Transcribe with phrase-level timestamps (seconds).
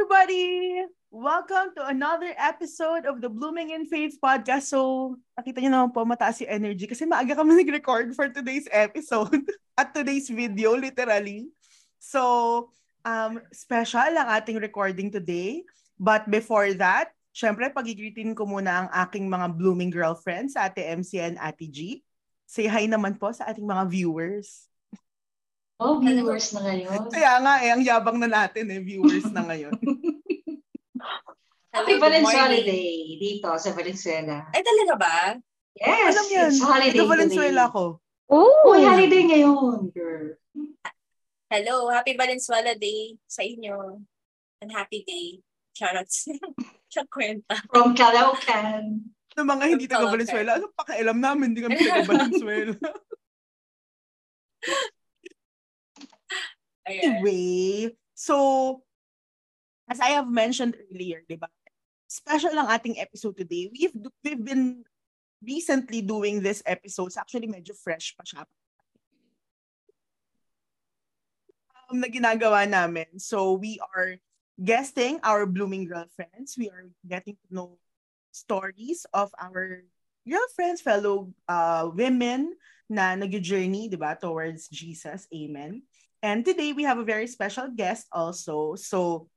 [0.00, 0.80] everybody!
[1.12, 4.72] Welcome to another episode of the Blooming in Faith podcast.
[4.72, 9.44] So, nakita niyo naman po, mataas yung energy kasi maaga kami nag-record for today's episode
[9.76, 11.52] at today's video, literally.
[12.00, 12.72] So,
[13.04, 15.68] um, special ang ating recording today.
[16.00, 21.36] But before that, syempre, pagigritin ko muna ang aking mga blooming girlfriends, Ate MC and
[21.36, 22.00] Ate G.
[22.48, 24.64] Say hi naman po sa ating mga viewers.
[25.80, 27.08] Oh, viewers na ngayon.
[27.08, 29.72] Kaya nga eh, ang yabang na natin eh, viewers na ngayon.
[31.72, 34.44] Happy Valenzuela Day dito sa Valenzuela.
[34.52, 35.16] Ay, talaga ba?
[35.72, 36.50] Yes, Alam yan.
[36.52, 37.72] it's holiday Ito Valenzuela today.
[37.72, 37.84] ko.
[38.28, 40.36] Oh, holiday ngayon, girl.
[41.48, 44.04] Hello, happy Valenzuela Day sa inyo.
[44.60, 45.40] And happy day.
[45.72, 46.28] Charlots.
[46.92, 47.56] Sa kwenta.
[47.72, 49.08] From Caloocan.
[49.38, 50.12] Ng mga hindi taga.
[50.12, 52.76] Valenzuela, ano pakialam namin, hindi kami taga Valenzuela.
[56.90, 58.82] Anyway, so,
[59.88, 61.46] as I have mentioned earlier, di ba?
[62.10, 63.70] Special ang ating episode today.
[63.70, 63.94] We've,
[64.26, 64.82] we've been
[65.38, 67.16] recently doing this episodes.
[67.16, 68.42] Actually, medyo fresh pa siya.
[71.86, 73.22] Um, na ginagawa namin.
[73.22, 74.18] So, we are
[74.58, 76.58] guesting our blooming girlfriends.
[76.58, 77.78] We are getting to know
[78.34, 79.86] stories of our
[80.26, 82.54] girlfriends, fellow uh, women
[82.90, 85.26] na nag-journey, di ba, towards Jesus.
[85.30, 85.82] Amen.
[86.20, 88.76] And today we have a very special guest also.
[88.76, 89.30] So,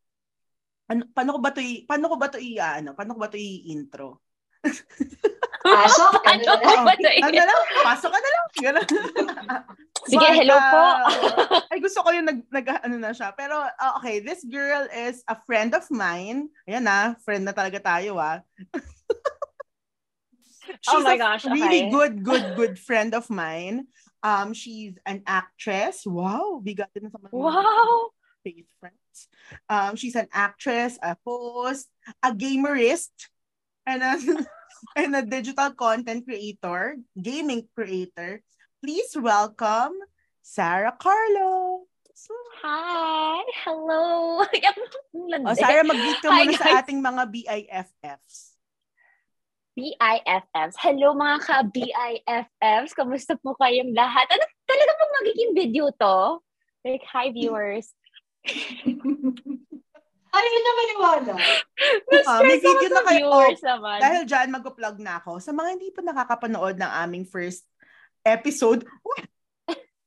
[0.91, 3.31] ano, paano ko ba 'to i- paano ko ba 'to i ano, paano ko ba
[3.31, 4.19] 'to i-intro?
[5.63, 6.11] Pasok.
[6.27, 6.43] Ano
[6.83, 7.07] ba ito?
[7.23, 7.59] Ano na lang?
[7.87, 8.45] Pasok ka na lang.
[8.59, 8.87] Ganun.
[10.11, 10.83] Sige, But, hello po.
[11.71, 13.31] ay, gusto ko yung nag, nag ano na siya.
[13.31, 16.51] Pero, uh, okay, this girl is a friend of mine.
[16.67, 18.43] Ayan na, friend na talaga tayo ah.
[20.87, 21.89] Oh She's my a gosh, really okay.
[21.89, 23.87] good, good, good friend of mine.
[24.23, 26.03] Um, she's an actress.
[26.03, 28.11] Wow, bigatin na sa mga Wow!
[28.43, 29.17] faith friends.
[29.71, 31.87] Um, she's an actress, a host,
[32.19, 33.15] a gamerist,
[33.87, 34.15] and a,
[34.99, 38.43] and a digital content creator, gaming creator.
[38.83, 39.95] Please welcome
[40.43, 41.87] Sarah Carlo.
[42.11, 43.39] So, Hi!
[43.63, 44.43] Hello!
[45.13, 45.55] Oh.
[45.55, 48.52] Sarah, mag-greet ka Hi, muna sa ating mga BIFFs.
[49.73, 50.77] BIFFs.
[50.77, 52.93] Hello mga ka-BIFFs.
[52.93, 54.29] Kamusta po kayong lahat?
[54.29, 56.45] Ano talaga pong magiging video to?
[56.85, 57.89] Like, hi viewers.
[60.53, 61.33] Yun na maniwala?
[62.29, 63.17] Ah, may Na-stress ako video na kayo.
[63.17, 63.97] viewers naman.
[63.97, 65.31] Dahil dyan, mag-plug na ako.
[65.41, 67.65] Sa mga hindi pa nakakapanood ng aming first
[68.21, 68.85] episode,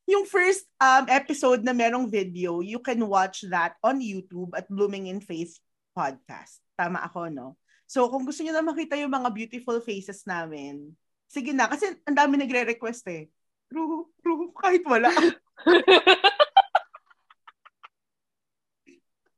[0.07, 5.11] yung first um, episode na merong video, you can watch that on YouTube at Blooming
[5.11, 5.59] in Face
[5.91, 6.63] podcast.
[6.79, 7.59] Tama ako, no?
[7.87, 10.91] So, kung gusto niyo na makita yung mga beautiful faces namin,
[11.31, 11.71] sige na.
[11.71, 13.31] Kasi ang dami nagre-request eh.
[13.71, 15.11] True, true, kahit wala.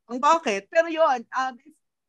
[0.09, 0.65] Ang bakit?
[0.69, 1.53] Pero yon um,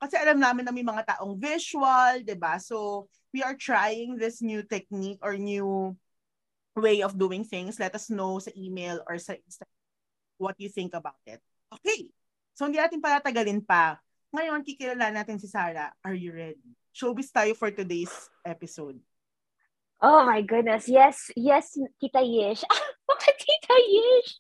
[0.01, 2.57] kasi alam namin na may mga taong visual, 'di ba?
[2.57, 3.05] So,
[3.37, 5.93] we are trying this new technique or new
[6.73, 7.77] way of doing things.
[7.77, 9.77] Let us know sa email or sa Instagram
[10.41, 11.45] what you think about it.
[11.69, 12.09] Okay.
[12.57, 14.01] So, hindi natin palatagalin pa.
[14.31, 15.91] Ngayon, kikilala natin si Sarah.
[16.07, 16.63] Are you ready?
[16.95, 18.99] Showbiz tayo for today's episode.
[19.99, 20.87] Oh my goodness.
[20.87, 22.63] Yes, yes, Tita Yish.
[23.11, 24.31] Bakit Tita Yish?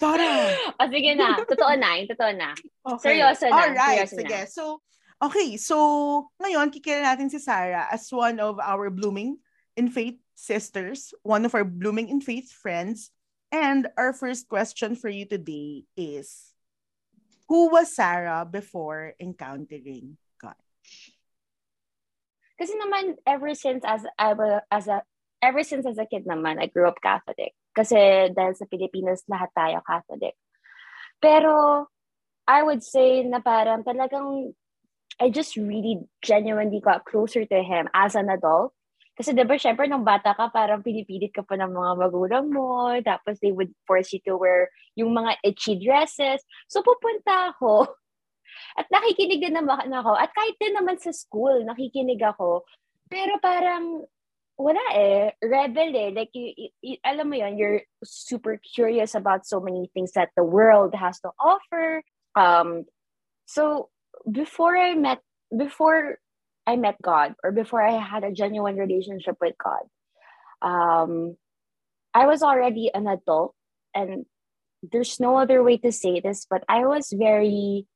[0.00, 0.56] Sarah!
[0.80, 1.36] O sige na.
[1.44, 2.00] Totoo na.
[2.00, 2.50] Yung totoo na.
[2.96, 3.20] Okay.
[3.20, 4.38] Seryoso na, Alright, seryoso sige.
[4.40, 4.48] na.
[4.48, 4.64] So,
[5.20, 5.48] okay.
[5.60, 5.76] So,
[6.40, 9.36] ngayon, kikilala natin si Sarah as one of our blooming
[9.76, 13.12] in faith sisters, one of our blooming in faith friends.
[13.52, 16.47] And our first question for you today is,
[17.48, 20.58] who was Sarah before encountering God?
[22.60, 25.02] Kasi naman, ever since as I wa- as a
[25.40, 27.54] ever since as a kid naman, I grew up Catholic.
[27.72, 30.34] Kasi dahil sa Pilipinas, lahat tayo Catholic.
[31.22, 31.86] Pero,
[32.48, 34.54] I would say na parang talagang
[35.18, 38.74] I just really genuinely got closer to him as an adult.
[39.18, 42.94] Kasi di ba, syempre, nung bata ka, parang pinipilit ka pa ng mga magulang mo,
[43.02, 46.38] tapos they would force you to wear yung mga itchy dresses.
[46.70, 47.90] So, pupunta ako,
[48.78, 50.14] at nakikinig din naman ako.
[50.14, 52.62] At kahit din naman sa school, nakikinig ako.
[53.10, 54.06] Pero parang,
[54.54, 55.34] wala eh.
[55.42, 56.10] Rebel eh.
[56.14, 60.46] Like, you, you- alam mo yun, you're super curious about so many things that the
[60.46, 62.02] world has to offer.
[62.38, 62.86] Um,
[63.46, 63.90] so,
[64.26, 66.18] before I met, before
[66.68, 69.88] I met God, or before I had a genuine relationship with God,
[70.60, 71.40] um,
[72.12, 73.56] I was already an adult,
[73.96, 74.28] and
[74.84, 77.88] there's no other way to say this, but I was very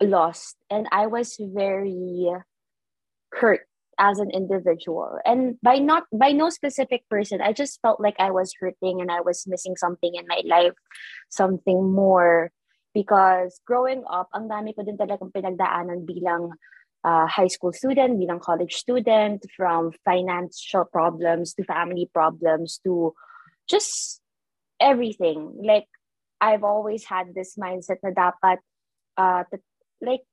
[0.00, 2.30] lost and I was very
[3.32, 3.66] hurt
[3.98, 5.18] as an individual.
[5.24, 9.06] And by not by no specific person i just felt like i was hurting and
[9.06, 10.74] i was missing something in my life
[11.30, 12.50] something more.
[12.94, 16.54] Because growing up, ang dami ko din talagang pinagdaanan bilang
[17.04, 23.12] uh, high school student, bilang college student, from financial problems to family problems to
[23.68, 24.24] just
[24.80, 25.60] everything.
[25.60, 25.86] Like,
[26.40, 28.58] I've always had this mindset na dapat,
[29.20, 29.62] uh, t-
[30.00, 30.24] like,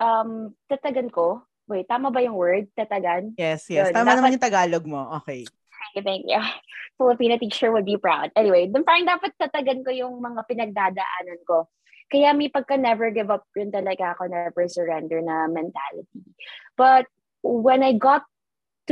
[0.00, 1.42] um, tatagan ko.
[1.66, 2.66] Wait, tama ba yung word?
[2.74, 3.34] Tatagan?
[3.38, 3.90] Yes, yes.
[3.90, 5.00] Yun, Tama dapat- naman yung Tagalog mo.
[5.22, 5.46] Okay.
[5.46, 6.42] Thank you, thank you.
[6.98, 8.30] Filipino teacher would be proud.
[8.38, 11.66] Anyway, dun parang dapat tatagan ko yung mga pinagdadaanan ko.
[12.12, 16.28] Kaya may pagka never give up rin talaga ako, never surrender na mentality.
[16.76, 17.08] But
[17.40, 18.28] when I got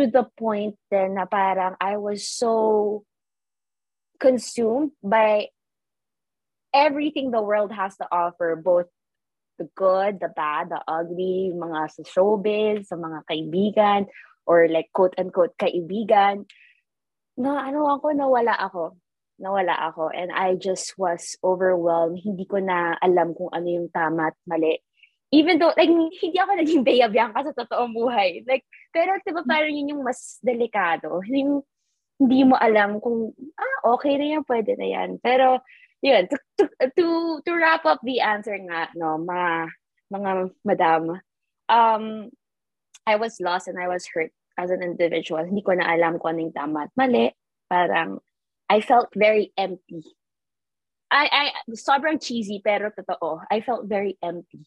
[0.00, 3.04] to the point then na parang I was so
[4.16, 5.52] consumed by
[6.72, 8.86] everything the world has to offer, both
[9.58, 14.06] the good, the bad, the ugly, mga sa showbiz, sa mga kaibigan,
[14.46, 16.48] or like quote-unquote kaibigan,
[17.36, 18.99] na ano ako, nawala ako.
[19.40, 20.12] Nawala ako.
[20.12, 22.20] And I just was overwhelmed.
[22.20, 24.84] Hindi ko na alam kung ano yung tama at mali.
[25.32, 28.44] Even though, like, hindi ako naging Bea Bianca sa totoong buhay.
[28.44, 31.22] Like, pero diba parang yun yung mas delikado.
[31.24, 31.64] Yung
[32.20, 35.10] hindi mo alam kung, ah, okay na yan, pwede na yan.
[35.24, 35.64] Pero,
[36.04, 37.06] yun, to, to, to,
[37.46, 39.72] to wrap up the answer nga, no, mga,
[40.12, 40.30] mga
[40.66, 41.02] madam,
[41.72, 42.04] um,
[43.08, 45.40] I was lost and I was hurt as an individual.
[45.40, 47.32] Hindi ko na alam kung ano yung tama at mali.
[47.70, 48.20] Parang,
[48.70, 50.06] I felt very empty.
[51.10, 53.42] I, I, sobrang cheesy, pero totoo.
[53.50, 54.62] I felt very empty.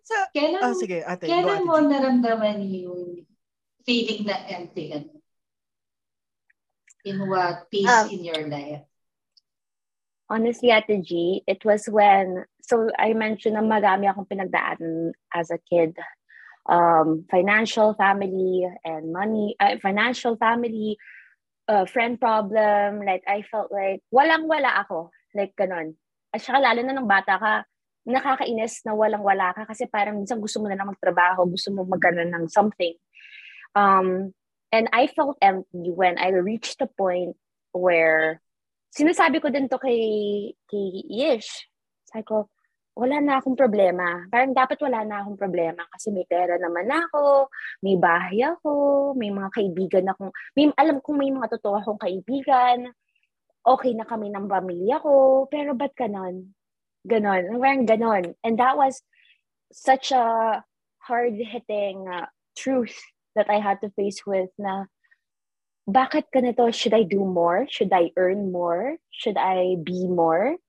[0.00, 1.28] Sa, Kailan, oh, sige, ate.
[1.28, 1.92] Kailan mo G.
[1.92, 3.28] naramdaman yung
[3.84, 5.20] feeling na empty ano?
[7.04, 8.88] In what piece Um, in your life?
[10.32, 15.60] Honestly, Ate G, it was when, so I mentioned na marami akong pinagdaanan as a
[15.60, 15.96] kid.
[16.68, 20.96] Um, financial, family, and money, uh, financial, family,
[21.68, 23.04] uh, friend problem.
[23.04, 25.12] Like, I felt like, walang-wala ako.
[25.36, 26.00] Like, ganun.
[26.32, 27.54] At saka lalo na nung bata ka,
[28.08, 32.32] nakakainis na walang-wala ka kasi parang minsan gusto mo na lang magtrabaho, gusto mo magkaroon
[32.32, 32.96] ng something.
[33.76, 34.32] Um,
[34.72, 37.36] and I felt empty when I reached the point
[37.76, 38.40] where
[38.96, 41.68] sinasabi ko din to kay, kay Ish.
[42.08, 42.48] Sabi ko,
[42.98, 44.26] wala na akong problema.
[44.26, 47.46] Parang dapat wala na akong problema kasi may pera naman ako,
[47.78, 52.90] may bahay ako, may mga kaibigan akong, may, alam kong may mga totoo akong kaibigan,
[53.62, 56.50] okay na kami ng pamilya ko, pero ba't ganon?
[57.06, 57.62] Ganon.
[57.62, 58.34] Parang ganon.
[58.42, 58.98] And that was
[59.70, 60.58] such a
[61.06, 62.26] hard-hitting uh,
[62.58, 62.98] truth
[63.38, 64.90] that I had to face with na
[65.88, 66.68] bakit ganito?
[66.68, 67.64] Should I do more?
[67.70, 69.00] Should I earn more?
[69.08, 70.60] Should I be more?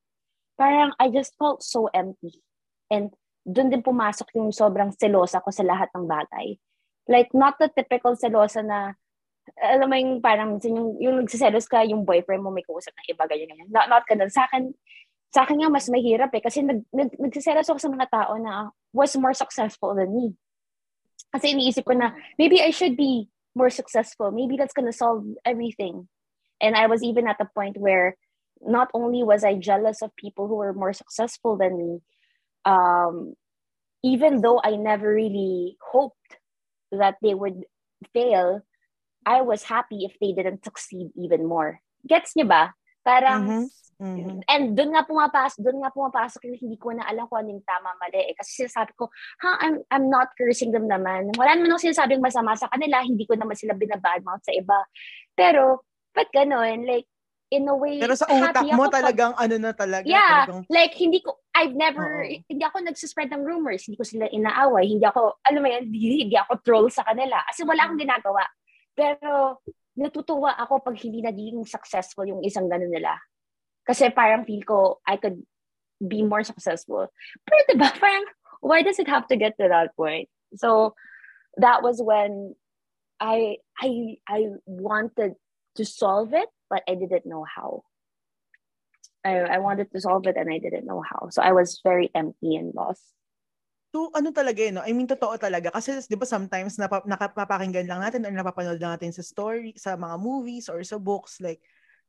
[0.59, 2.44] Parang I just felt so empty.
[2.91, 3.15] And
[3.47, 6.59] doon din pumasok yung sobrang selosa ko sa lahat ng bagay.
[7.07, 8.94] Like, not the typical selosa na,
[9.57, 13.23] alam mo yung parang yung, yung nagsiselos ka, yung boyfriend mo may kausap ng iba,
[13.25, 13.69] ganyan, ganyan.
[13.71, 14.29] Not, not ganun.
[14.29, 14.75] Sa akin,
[15.33, 16.44] sa akin nga mas mahirap eh.
[16.44, 20.35] Kasi nag, nag, nagsiselos ako sa mga tao na was more successful than me.
[21.33, 24.29] Kasi iniisip ko na, maybe I should be more successful.
[24.29, 26.06] Maybe that's gonna solve everything.
[26.61, 28.19] And I was even at the point where
[28.61, 31.91] not only was I jealous of people who were more successful than me,
[32.65, 33.35] um,
[34.03, 36.39] even though I never really hoped
[36.91, 37.63] that they would
[38.13, 38.63] fail,
[39.25, 41.83] I was happy if they didn't succeed even more.
[42.07, 42.73] Gets niyo ba?
[43.03, 43.63] Parang, Mhm.
[44.00, 44.39] Mhm.
[44.47, 47.68] and doon nga pumapasok, doon nga pumapasok yung hindi ko na alam kung ano yung
[47.68, 48.35] tama mali eh.
[48.35, 49.11] Kasi sinasabi ko,
[49.44, 51.35] ha, I'm, I'm not cursing them naman.
[51.35, 54.87] Wala naman ako sinasabing masama sa kanila, hindi ko naman sila binabadmouth sa iba.
[55.35, 55.83] Pero,
[56.16, 56.87] ba't ganun?
[56.87, 57.11] Like,
[57.49, 60.06] in a way, Pero sa utak mo ako pag- talagang ano na talaga.
[60.06, 62.45] Yeah, Talagang, like hindi ko I've never Oo.
[62.45, 66.29] hindi ako nagsispread ng rumors, hindi ko sila inaaway, hindi ako alam mo yan, hindi,
[66.29, 68.44] hindi ako troll sa kanila kasi wala akong ginagawa.
[68.94, 69.59] Pero
[69.97, 73.18] natutuwa ako pag hindi naging successful yung isang ganun nila.
[73.83, 75.41] Kasi parang feel ko I could
[75.99, 77.09] be more successful.
[77.44, 78.29] Pero diba, parang
[78.61, 80.29] why does it have to get to that point?
[80.53, 80.94] So
[81.57, 82.53] that was when
[83.19, 85.35] I I I wanted
[85.75, 87.83] to solve it, but I didn't know how.
[89.26, 91.28] I, I wanted to solve it and I didn't know how.
[91.30, 93.04] So I was very empty and lost.
[93.90, 94.85] to ano talaga eh, no?
[94.85, 95.73] I mean, totoo talaga.
[95.73, 99.97] Kasi, di ba, sometimes napa, nakapapakinggan lang natin or napapanood lang natin sa story, sa
[99.97, 101.57] mga movies or sa books, like,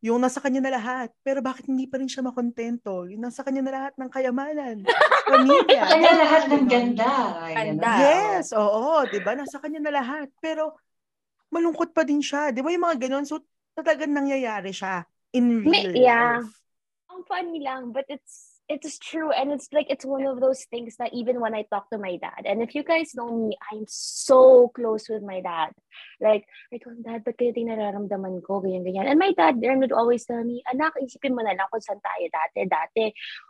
[0.05, 1.09] yung nasa kanya na lahat.
[1.25, 3.05] Pero bakit hindi pa rin siya makontento?
[3.09, 4.77] Yung nasa kanya na lahat ng kayamanan,
[5.31, 5.83] pamilya.
[5.89, 7.13] Kaya lahat ng ganda.
[7.37, 7.91] Ay, Ganda.
[8.01, 9.33] Yes, oo, 'di ba?
[9.37, 10.29] Nasa kanya na lahat.
[10.41, 10.77] Pero
[11.53, 12.73] malungkot pa din siya, 'di ba?
[12.73, 13.29] Yung mga ganun.
[13.29, 13.45] So
[13.77, 16.41] talagang nangyayari siya in real May- yeah.
[16.43, 16.55] life.
[17.11, 20.63] Ang funny lang, but it's it is true and it's like it's one of those
[20.71, 23.51] things that even when i talk to my dad and if you guys know me
[23.75, 25.75] i'm so close with my dad
[26.23, 29.91] like I told dad ba't kaya nararamdaman ko ganyan ganyan and my dad Ern would
[29.91, 33.05] always tell me anak isipin mo na lang kung saan tayo dati dati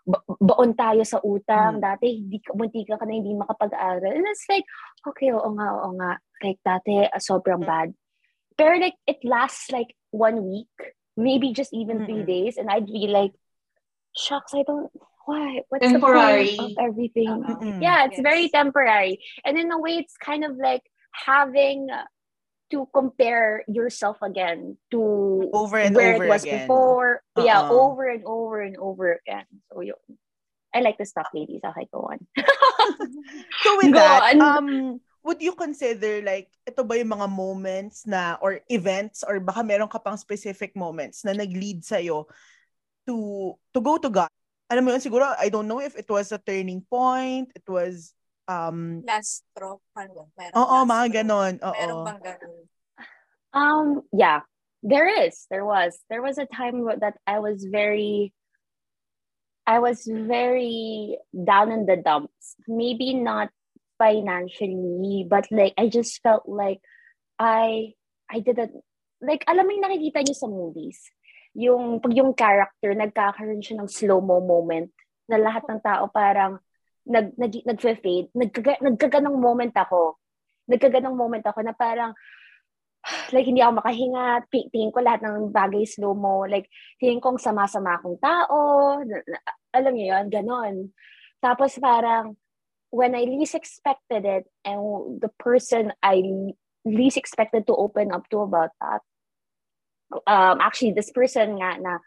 [0.08, 1.84] ba- baon tayo sa utang Mm.
[1.84, 4.64] dati hindi ka muntika ka na hindi makapag-aral and it's like
[5.04, 7.68] okay oo nga oo nga like dati sobrang Mm.
[7.68, 7.88] bad
[8.56, 10.68] pero like it lasts like one week
[11.16, 12.26] maybe just even three Mm-mm.
[12.26, 13.32] days and I'd be like
[14.16, 14.90] shucks, I don't
[15.26, 16.50] why what's Temporary.
[16.50, 17.44] the point of everything?
[17.44, 17.82] Mm-mm.
[17.82, 18.22] Yeah, it's Yes.
[18.22, 19.18] very temporary.
[19.44, 21.88] And in a way it's kind of like having
[22.70, 26.60] to compare yourself again to Over and where over it was again.
[26.60, 27.22] before.
[27.36, 27.72] Yeah, Uh-uh.
[27.72, 29.44] over and over and over again.
[29.72, 29.94] So yun.
[30.74, 31.60] I like to stop ladies.
[31.64, 32.26] Okay, go on.
[33.64, 34.40] So with Go that, on.
[34.40, 39.60] um, would you consider like ito ba yung mga moments na or events or baka
[39.60, 42.00] meron ka pang specific moments na nag-lead sa
[43.06, 43.16] to
[43.72, 44.32] to go to God?
[44.70, 48.14] Alam mo yun, siguro I don't know if it was a turning point, it was
[48.48, 49.78] um Last straw.
[49.94, 50.30] Hanggang.
[50.38, 51.52] Meron Oo, last mga ganon.
[51.60, 52.06] Meron Oo.
[52.06, 52.62] bang ganon?
[53.50, 54.46] Um, yeah,
[54.82, 55.46] there is.
[55.50, 55.98] There was.
[56.06, 58.32] There was a time that I was very,
[59.66, 62.54] I was very down in the dumps.
[62.70, 63.50] Maybe not
[64.00, 66.80] financially, but like I just felt like
[67.36, 67.92] I,
[68.32, 68.80] I didn't
[69.20, 69.44] like.
[69.44, 71.12] Alam mo yung nakikita niyo sa movies,
[71.52, 74.88] yung pag yung character nagkakaroon siya ng slow mo moment
[75.28, 76.56] na lahat ng tao parang
[77.04, 78.32] nag nag nagfe-fade.
[78.32, 80.16] Nagkaga, moment ako.
[80.70, 82.16] Nagkaganong moment ako na parang
[83.34, 87.40] like hindi ako makahinga, Ti- tingin ko lahat ng bagay slow mo, like tingin kong
[87.40, 88.58] sama-sama akong tao,
[89.72, 90.74] alam niyo yun, ganon.
[91.40, 92.36] Tapos parang
[92.90, 96.22] when I least expected it and the person I
[96.84, 99.00] least expected to open up to about that,
[100.26, 101.98] um, actually this person nga na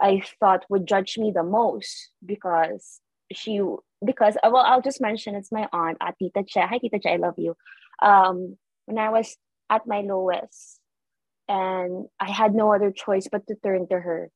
[0.00, 3.00] I thought would judge me the most because
[3.32, 3.60] she
[4.04, 6.60] because uh, well I'll just mention it's my aunt at Tita Che.
[6.60, 7.56] Hi Tita Che, I love you.
[8.00, 9.36] Um, when I was
[9.70, 10.80] at my lowest
[11.48, 14.30] and I had no other choice but to turn to her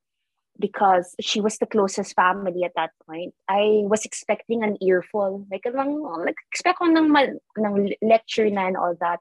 [0.59, 3.35] because she was the closest family at that point.
[3.49, 5.47] I was expecting an earful.
[5.51, 9.21] Like, lang, like expect ko ng, mal- ng lecture na and all that.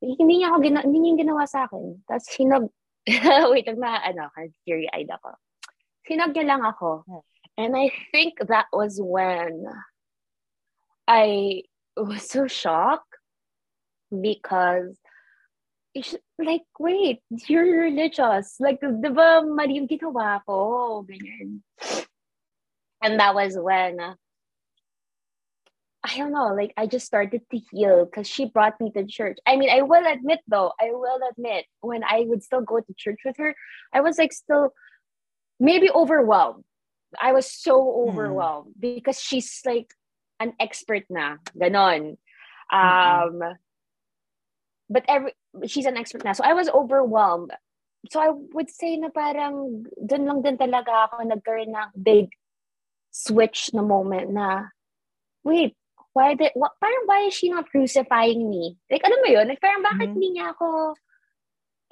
[0.00, 2.04] Hindi niya ako gina- hindi niya ginawa sa akin.
[2.04, 2.68] Tapos sinag
[3.50, 4.28] wait, lang na ano,
[4.66, 5.30] teary-eyed ako.
[6.06, 7.06] Sinag niya lang ako.
[7.56, 9.64] And I think that was when
[11.06, 11.62] I
[11.96, 13.14] was so shocked
[14.10, 14.98] because
[15.96, 18.60] it's like, wait, you're religious.
[18.60, 21.08] Like, di ba mali yung ginawa ko?
[21.08, 21.64] Ganyan.
[23.00, 23.96] And that was when,
[26.04, 29.38] I don't know, like, I just started to heal because she brought me to church.
[29.48, 32.94] I mean, I will admit, though, I will admit, when I would still go to
[32.96, 33.56] church with her,
[33.92, 34.76] I was like still
[35.58, 36.64] maybe overwhelmed.
[37.16, 39.88] I was so overwhelmed because she's like
[40.40, 42.20] an expert na, ganon.
[42.68, 43.40] Um,
[44.90, 45.32] but every
[45.66, 46.32] she's an expert na.
[46.32, 47.52] So I was overwhelmed.
[48.10, 52.30] So I would say na parang dun lang din talaga ako nagkaroon ng big
[53.10, 54.70] switch na moment na
[55.42, 55.74] wait,
[56.12, 58.74] why did, what, parang why is she not crucifying me?
[58.90, 59.46] Like, alam mo yun?
[59.46, 60.14] Like, parang bakit Mhm.
[60.18, 60.94] hindi niya ako,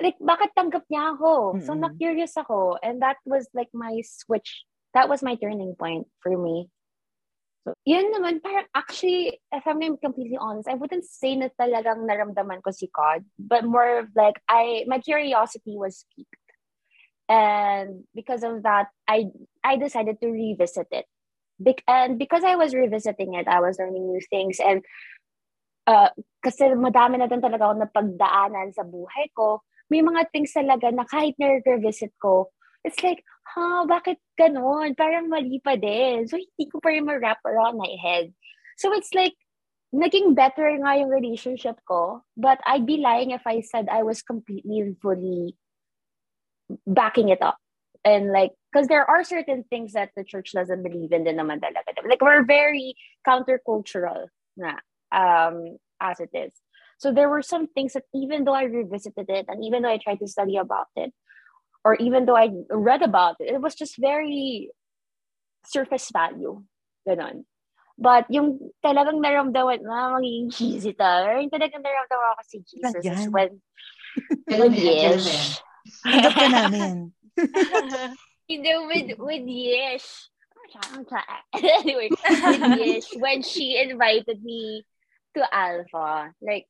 [0.03, 1.63] like, bakit tanggap niya ako?
[1.63, 1.87] So, Mm-mm.
[1.87, 2.83] na-curious ako.
[2.83, 4.67] And that was like my switch.
[4.91, 6.67] That was my turning point for me.
[7.65, 12.05] So, yun naman, parang actually, if I'm being completely honest, I wouldn't say na talagang
[12.05, 16.29] naramdaman ko si God, but more of like, I, my curiosity was piqued.
[17.25, 19.33] And because of that, I,
[19.65, 21.09] I decided to revisit it.
[21.57, 24.61] Bec- and because I was revisiting it, I was learning new things.
[24.61, 24.85] And
[25.87, 26.13] uh,
[26.45, 31.09] kasi madami na din talaga ako napagdaanan sa buhay ko, may mga things talaga na
[31.09, 32.53] kahit na-revisit ko,
[32.85, 34.97] it's like, ha, bakit ganun?
[34.97, 36.27] Parang mali pa din.
[36.27, 38.33] So, hindi ko pa rin ma-wrap around my head.
[38.81, 39.37] So, it's like,
[39.95, 42.27] naging better nga yung relationship ko.
[42.37, 45.55] But I'd be lying if I said I was completely and fully
[46.83, 47.57] backing it up.
[48.05, 51.63] And like, because there are certain things that the church doesn't believe in din naman
[51.63, 51.95] talaga.
[52.05, 54.83] Like, we're very countercultural na,
[55.15, 56.53] um, as it is.
[56.99, 59.99] So there were some things that even though I revisited it and even though I
[59.99, 61.15] tried to study about it,
[61.85, 64.71] or even though I read about it, it was just very
[65.69, 66.65] surface value.
[67.07, 67.45] Ganon.
[67.95, 73.31] But yung talagang naramdaman na magiging cheesy ta, yung talagang naramdaman ako si Jesus is
[73.31, 73.63] when,
[74.51, 75.23] Ganun when yan, ganun yan.
[75.23, 75.61] Yesh.
[76.03, 76.97] Tanggap ka namin.
[78.45, 80.29] You know, with, with Yesh.
[81.81, 84.85] anyway, with Yesh, when she invited me
[85.33, 86.69] to Alpha, like,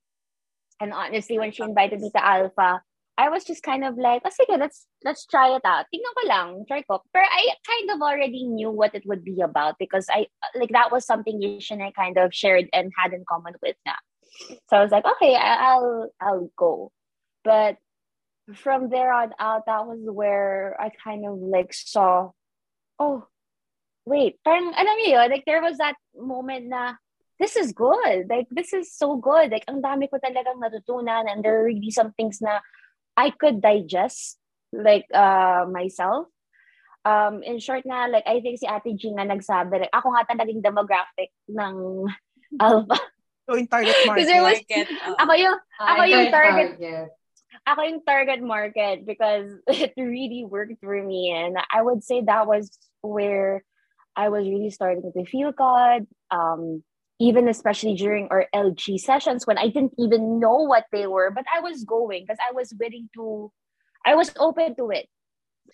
[0.79, 2.83] and honestly, when she invited me to Alpha,
[3.17, 5.87] I was just kind of like, oh, sige, let's let's try it out.
[5.95, 7.03] Tingnan ko lang, try ko.
[7.13, 10.91] But I kind of already knew what it would be about because I like that
[10.91, 13.95] was something Yish and I kind of shared and had in common with na.
[14.69, 16.91] So I was like, okay, I'll I'll go.
[17.45, 17.79] But
[18.55, 22.31] from there on out, that was where I kind of like saw,
[22.99, 23.27] oh,
[24.05, 26.99] wait, parang alam niyo yun, like there was that moment na
[27.39, 28.29] this is good.
[28.29, 29.51] Like this is so good.
[29.51, 32.61] Like ang dami ko talagang natutunan and there are really some things na
[33.17, 34.39] I could digest
[34.75, 36.27] like uh myself.
[37.05, 40.25] Um in short na like I think si Ate G nga nagsabi like ako nga
[40.27, 42.09] talagang demographic ng
[42.63, 42.97] Alpha.
[43.45, 44.87] So, yung target Because there was- market.
[44.89, 45.17] Market, oo.
[45.21, 46.71] Ako yung Ako Ay, yung target.
[46.81, 47.09] target.
[47.65, 52.45] ako yung target market because it really worked for me and I would say that
[52.49, 53.65] was where
[54.17, 56.85] I was really starting to feel God um
[57.25, 61.49] even especially during our LG sessions when I didn't even know what they were but
[61.49, 63.49] I was going because I was willing to
[64.05, 65.09] I was open to it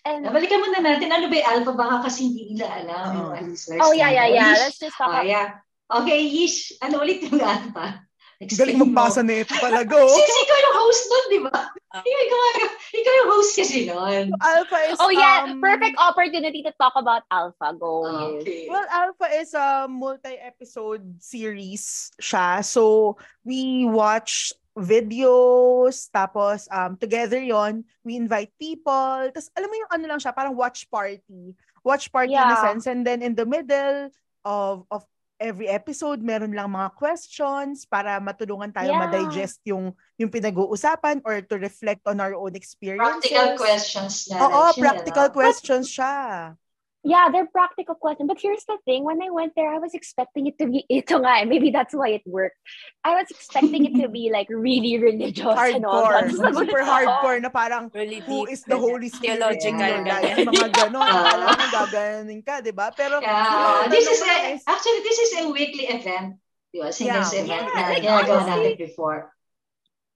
[0.07, 1.73] and Balikan muna natin, ano ba yung alpha?
[1.75, 3.05] Baka kasi hindi nila alam.
[3.11, 3.11] Oo.
[3.11, 4.39] yung mga listeners oh yeah yeah natin.
[4.39, 4.63] yeah Yish.
[4.63, 5.49] let's just talk Oh, yeah.
[5.91, 8.07] Okay, Yish, ano ulit yung alpha?
[8.41, 8.85] Explain Galing mo.
[8.89, 10.01] magbasa na ito talaga.
[10.01, 10.09] oh.
[10.09, 11.53] Since ikaw yung host nun, di ba?
[11.93, 12.01] Ah.
[12.01, 14.25] Ikaw, ikaw, ikaw yung host kasi nun.
[14.41, 18.09] Alpha is, oh yeah um, perfect opportunity to talk about alpha go.
[18.41, 18.65] Okay.
[18.65, 22.65] Well, Alpha is a multi-episode series siya.
[22.65, 29.29] So, we watch videos, tapos um, together yon we invite people.
[29.29, 31.53] Tapos, alam mo yung ano lang siya, parang watch party.
[31.83, 32.61] Watch party in a Yeah.
[32.63, 32.85] sense.
[32.87, 34.09] And then in the middle
[34.45, 35.05] of of
[35.41, 39.01] every episode, meron lang mga questions para matulungan tayo Yeah.
[39.01, 43.25] ma-digest yung, yung pinag-uusapan or to reflect on our own experiences.
[43.25, 44.37] Practical questions na.
[44.45, 45.35] Oo, practical no?
[45.35, 46.53] questions siya.
[47.01, 48.29] Yeah, they're practical questions.
[48.29, 51.17] But here's the thing: when I went there, I was expecting it to be ito
[51.17, 51.41] nga.
[51.41, 52.61] eh, Maybe that's why it worked.
[53.01, 56.29] I was expecting it to be like really religious and all Hardcore.
[56.37, 56.53] that.
[56.53, 58.53] Super hardcore na parang Really who deep.
[58.53, 60.37] is the Holy Spirit in Theological, your life?
[60.45, 61.09] Mga ganon.
[61.41, 62.93] Alam mo, gaganin ka, di ba?
[62.93, 66.37] Pero, Yeah, this is a, actually, this is a weekly event.
[66.69, 66.93] Di ba?
[66.93, 67.49] Singles Yeah.
[67.49, 69.33] event Yeah, na like, ginagawa honestly, natin before.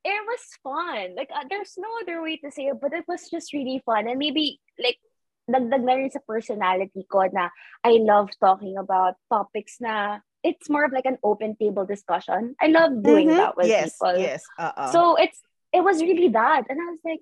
[0.05, 1.17] it was fun.
[1.17, 4.05] Like uh, there's no other way to say it, but it was just really fun.
[4.05, 5.00] And maybe like
[5.44, 7.50] dagdag na rin sa personality ko na
[7.84, 12.57] I love talking about topics na it's more of like an open table discussion.
[12.61, 13.37] I love doing Mhm.
[13.40, 14.16] that with yes, people.
[14.20, 14.44] yes.
[14.61, 14.92] Uh-uh.
[14.92, 15.40] So it's
[15.72, 16.64] it was really that.
[16.68, 17.20] And I was like,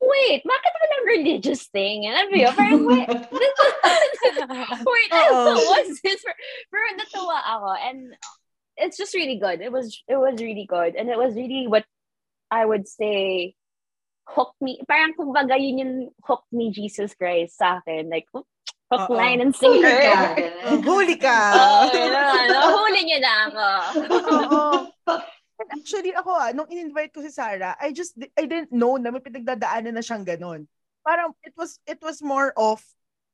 [0.00, 2.08] wait, bakit walang religious thing?
[2.08, 3.08] And I'm like, wait, wait,
[5.30, 5.54] Oo.
[5.68, 6.20] what's this?
[6.68, 7.70] Pero natuwa ako.
[7.76, 8.16] And
[8.76, 9.60] it's just really good.
[9.60, 10.96] It was it was really good.
[10.96, 11.84] And it was really what
[12.50, 13.54] I would say
[14.30, 14.78] hook me.
[14.86, 18.06] Parang kumbaga yun yung hook ni Jesus Christ sa akin.
[18.06, 18.46] Like, hook,
[18.90, 19.10] Oo.
[19.14, 19.98] line, and Huli sinker.
[20.02, 20.14] ka.
[20.14, 20.80] Uh, ganun.
[20.82, 21.38] huli ka.
[21.54, 22.22] Oo, na.
[22.46, 23.66] Nahuli niyo na ako.
[24.30, 24.60] Oo.
[25.60, 29.12] Actually, ako ah, nung in-invite ko si Sarah, I just, di- I didn't know na
[29.12, 30.64] may pinagdadaanan na siyang ganun.
[31.04, 32.80] Parang, it was, it was more of,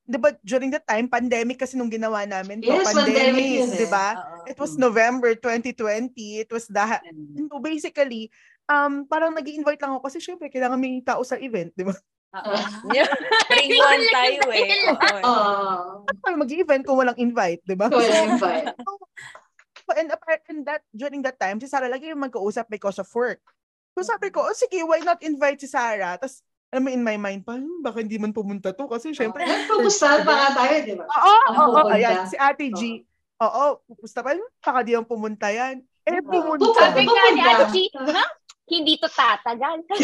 [0.03, 2.59] di ba, during that time, pandemic kasi nung ginawa namin.
[2.61, 3.79] to, Yes, pandemic yun eh.
[3.79, 4.19] di ba?
[4.43, 6.43] It was November 2020.
[6.43, 7.01] It was that,
[7.47, 8.29] So basically,
[8.67, 11.95] um, parang nag invite lang ako kasi syempre kailangan may tao sa event, di ba?
[12.37, 12.57] Oo.
[13.49, 14.69] Bring one tayo eh.
[14.93, 15.25] Oo.
[15.25, 17.89] Oh, Paano mag-event kung walang invite, di ba?
[17.89, 18.77] ko invite.
[19.87, 23.07] So, and, apart, and that, during that time, si Sarah lagi yung magkausap because of
[23.15, 23.39] work.
[23.95, 26.19] So sabi ko, oh sige, why not invite si Sarah?
[26.19, 29.41] Tapos, alam mo, in my mind pa, "Hmm, baka hindi man pumunta to kasi syempre,
[29.41, 31.07] Nagpupustahan pa nga tayo, di ba?
[31.07, 31.95] Oo, oo, pupunta.
[31.95, 33.07] ayan, si Ate G.
[33.39, 34.45] Oo, pupusta pa yun.
[34.59, 35.81] Baka di ang pumunta yan.
[36.03, 36.29] Eh, Oo.
[36.29, 36.83] pumunta.
[36.93, 37.47] Ni Pupunta.
[37.47, 37.77] Ate G?
[38.67, 39.87] Hindi to tatagal.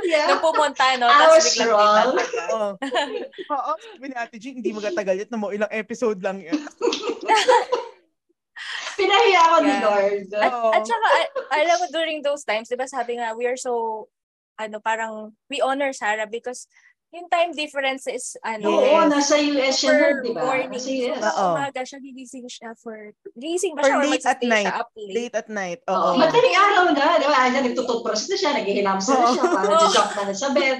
[0.00, 0.32] Yeah.
[0.32, 1.06] Nung pumunta, no?
[1.06, 2.16] I was wrong.
[2.56, 2.68] Oo.
[3.52, 6.56] Oo, sabi ni Ate G, hindi magatagal yan na mo, ilang episode lang yan.
[8.98, 9.74] Pinahiya ako ni.
[9.78, 10.26] Lord.
[10.34, 10.70] At, Oo.
[10.74, 11.08] at saka,
[11.54, 14.08] alam mo, during those times, di ba sabi nga, we are so,
[14.58, 16.66] ano, parang, we honor Sarah because
[17.10, 19.10] yung time difference is, ano, Oo, Yes.
[19.10, 20.42] nasa US siya nun, di ba?
[20.46, 20.70] morning.
[20.70, 21.22] Nasa So, US.
[21.26, 21.46] Oo.
[21.52, 22.98] umaga siya, gigising siya for,
[23.34, 24.64] gigising ba Or siya or late at night.
[24.64, 25.14] siya up late?
[25.16, 25.80] Late at night.
[25.86, 25.98] Oo.
[25.98, 26.10] Oo.
[26.16, 27.36] Madaling araw na, di ba?
[27.40, 29.90] Ayan, nagtututbrush na siya, naghihilamos na siya, para Oo.
[29.90, 30.78] jump na sa bed.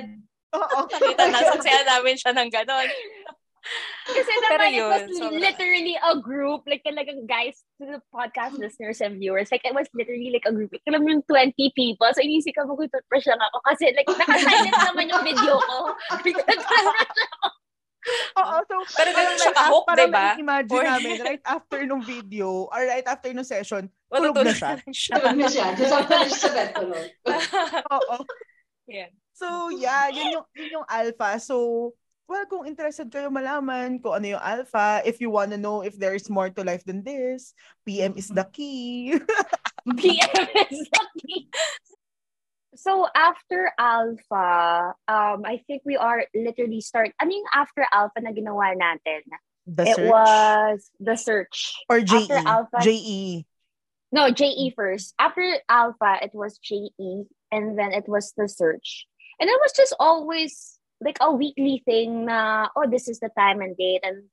[0.51, 0.79] Oo.
[0.87, 2.89] Nakita na, saksiyan namin siya ng ganon.
[4.09, 5.39] Kasi Pero naman, it yun, was sobra.
[5.39, 6.65] literally a group.
[6.65, 10.53] Like, talagang guys, to the podcast listeners and viewers, like, it was literally like a
[10.53, 10.73] group.
[10.73, 12.09] Like, alam mo yung 20 people.
[12.13, 13.57] So, inisip ka, mag-toothbrush lang ako.
[13.69, 15.77] Kasi, like, nakasilent naman yung video ko.
[16.25, 17.49] Nag-toothbrush ako.
[18.41, 20.25] Oo, so, Pero ganun siya like, ka-hook, parang diba?
[20.33, 24.55] na-imagine Or- namin, right after nung video, or right after nung session, tulog Matutulog na
[24.57, 24.71] siya.
[25.13, 25.67] Tulog na siya.
[25.77, 27.07] Jump na siya sa bed tulog.
[27.93, 28.17] Oo.
[28.89, 29.13] Yeah.
[29.37, 31.37] So, yeah, yun yung, yun yung alpha.
[31.39, 31.93] So,
[32.31, 36.15] well, kung interested kayo malaman kung ano yung alpha, if you wanna know if there
[36.15, 39.19] is more to life than this, PM is the key.
[39.99, 41.51] PM is lucky.
[42.79, 47.11] so after Alpha, um, I think we are literally start.
[47.19, 49.27] I mean, after Alpha na ginawa natin,
[49.67, 50.09] The it search?
[50.11, 51.77] was the search.
[51.91, 52.31] Or JE?
[52.31, 53.45] after Alpha- JE.
[54.11, 55.15] No, JE first.
[55.19, 59.07] After Alpha, it was JE, and then it was the search.
[59.39, 63.61] And it was just always like a weekly thing na, oh, this is the time
[63.61, 64.05] and date.
[64.05, 64.25] And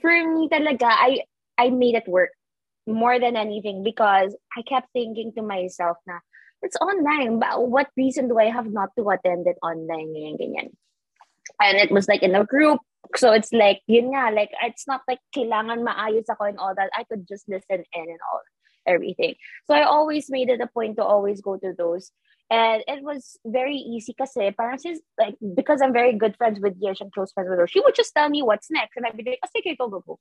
[0.00, 1.22] for me talaga, I,
[1.56, 2.30] I made it work
[2.86, 6.18] more than anything because I kept thinking to myself na,
[6.62, 7.38] it's online.
[7.38, 10.14] But what reason do I have not to attend it online?
[10.14, 10.70] Ganyan, ganyan.
[11.60, 12.80] And it was like in a group.
[13.16, 16.90] So it's like, yun nga, like, it's not like kailangan maayos ako and all that.
[16.94, 18.42] I could just listen in and all
[18.86, 19.34] everything.
[19.66, 22.10] So I always made it a point to always go to those.
[22.50, 26.74] And it was very easy kasi parang since, like, because I'm very good friends with
[26.80, 28.96] Yesh and close friends with her, she would just tell me what's next.
[28.96, 30.18] And I'd be like, oh, sige, go, go, go.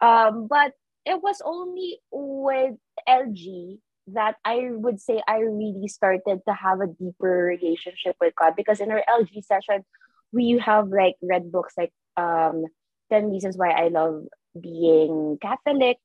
[0.00, 0.72] Um, but
[1.06, 2.74] it was only with
[3.08, 8.54] LG that I would say I really started to have a deeper relationship with God
[8.56, 9.84] because in our LG session,
[10.32, 12.64] we have like read books like um
[13.10, 14.26] 10 Reasons Why I Love
[14.58, 15.98] Being Catholic.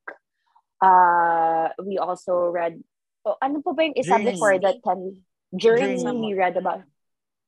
[0.82, 2.84] Uh, we also read,
[3.26, 4.32] oh, ano po ba yung Journey.
[4.32, 5.26] before that 10
[5.58, 6.34] Journey, Journey.
[6.34, 6.86] we read about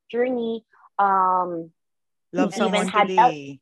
[0.09, 0.65] Journey.
[0.97, 1.71] Um,
[2.33, 3.59] Love someone had today.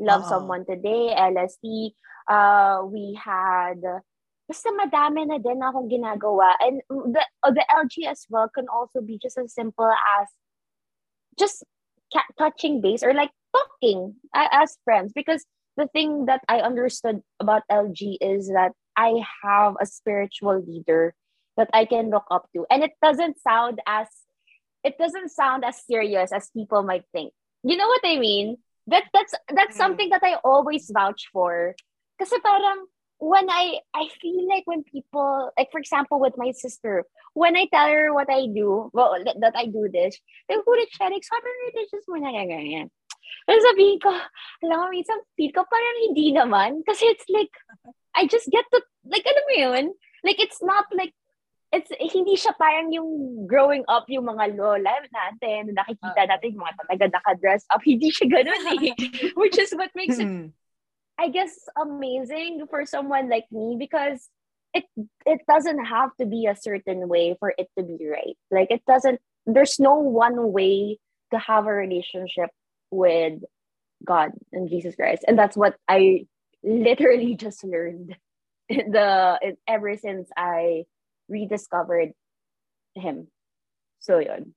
[0.00, 0.28] Love Oo.
[0.28, 1.92] Someone Today, LSD.
[2.24, 3.82] Uh, we had,
[4.48, 6.56] basta madami na din akong ginagawa.
[6.60, 10.28] And the, the LG as well can also be just as simple as
[11.38, 11.64] just
[12.12, 15.12] ca- touching base or like talking as friends.
[15.12, 15.44] Because
[15.76, 21.14] the thing that I understood about LG is that I have a spiritual leader
[21.60, 22.64] that I can look up to.
[22.72, 24.08] And it doesn't sound as
[24.80, 27.36] it doesn't sound as serious as people might think.
[27.60, 28.56] You know what I mean?
[28.88, 29.82] That that's that's Mm.
[29.84, 31.76] something that I always vouch for.
[32.16, 32.88] Kasi parang
[33.20, 37.04] when I I feel like when people like for example with my sister,
[37.36, 40.16] when I tell her what I do, well that, that I do this,
[40.48, 42.88] they would siya like sobrang religious mo na ganyan.
[43.46, 44.10] Pero sabihin ko,
[44.64, 46.82] alam mo, minsan feel ko parang hindi naman.
[46.82, 47.52] Kasi it's like,
[48.16, 49.84] I just get to, like, alam mo yun?
[50.26, 51.14] Like, it's not like,
[51.72, 56.76] it's, hindi siya parang yung growing up yung mga lola natin, nakikita natin yung mga
[56.82, 57.82] talaga naka-dress up.
[57.86, 58.94] Hindi siya ganun eh.
[59.40, 60.52] Which is what makes it Hmm.
[61.20, 64.24] I guess amazing for someone like me because
[64.72, 64.88] it
[65.28, 68.40] it doesn't have to be a certain way for it to be right.
[68.48, 70.96] Like it doesn't there's no one way
[71.30, 72.48] to have a relationship
[72.90, 73.44] with
[74.00, 75.24] God and Jesus Christ.
[75.28, 76.24] And that's what I
[76.64, 78.16] literally just learned
[78.70, 79.36] the
[79.68, 80.88] ever since I
[81.30, 82.12] rediscovered
[82.98, 83.30] him.
[84.02, 84.52] So yun.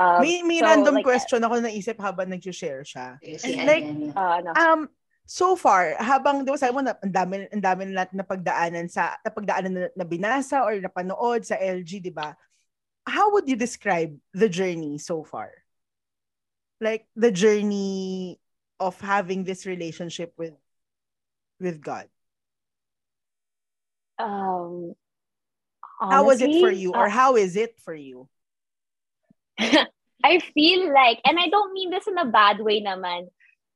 [0.00, 3.20] Um, May, may so, random like, question ako naisip habang nag-share siya.
[3.20, 3.84] Si Like,
[4.16, 4.80] uh, ano, Um,
[5.28, 8.88] so far, habang, di ba sabi mo, na, ang dami, ang dami na natin napagdaanan
[8.88, 12.32] sa, napagdaanan na, na binasa or napanood sa LG, di ba?
[13.04, 15.52] How would you describe the journey so far?
[16.80, 18.40] Like, the journey
[18.80, 20.56] of having this relationship with
[21.60, 22.08] with God.
[24.20, 24.94] um,
[26.00, 26.94] How was it for you?
[26.94, 28.28] uh, Or how is it for you?
[30.24, 33.28] I feel like, and I don't mean this in a bad way naman,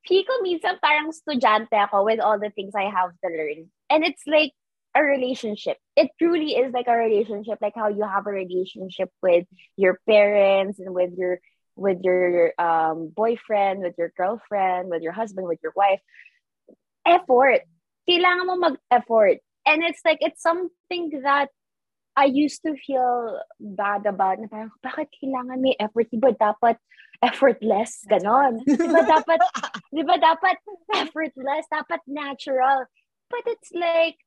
[0.06, 3.68] feel ko minsan parang estudyante ako with all the things I have to learn.
[3.88, 4.52] And it's like
[4.94, 5.76] a relationship.
[5.96, 9.44] It truly is like a relationship, like how you have a relationship with
[9.76, 11.40] your parents and with your
[11.76, 16.00] with your um, boyfriend, with your girlfriend, with your husband, with your wife.
[17.04, 17.66] Effort.
[18.08, 19.42] Kailangan mo mag-effort.
[19.66, 21.48] And it's like, it's something that
[22.16, 26.10] I used to feel bad about na parang, bakit kailangan may effort?
[26.10, 26.78] Di ba dapat
[27.18, 28.06] effortless?
[28.06, 28.62] Ganon.
[28.62, 29.38] Di ba dapat,
[29.96, 30.56] di ba dapat
[30.94, 31.66] effortless?
[31.66, 32.86] Dapat natural.
[33.30, 34.18] But it's like,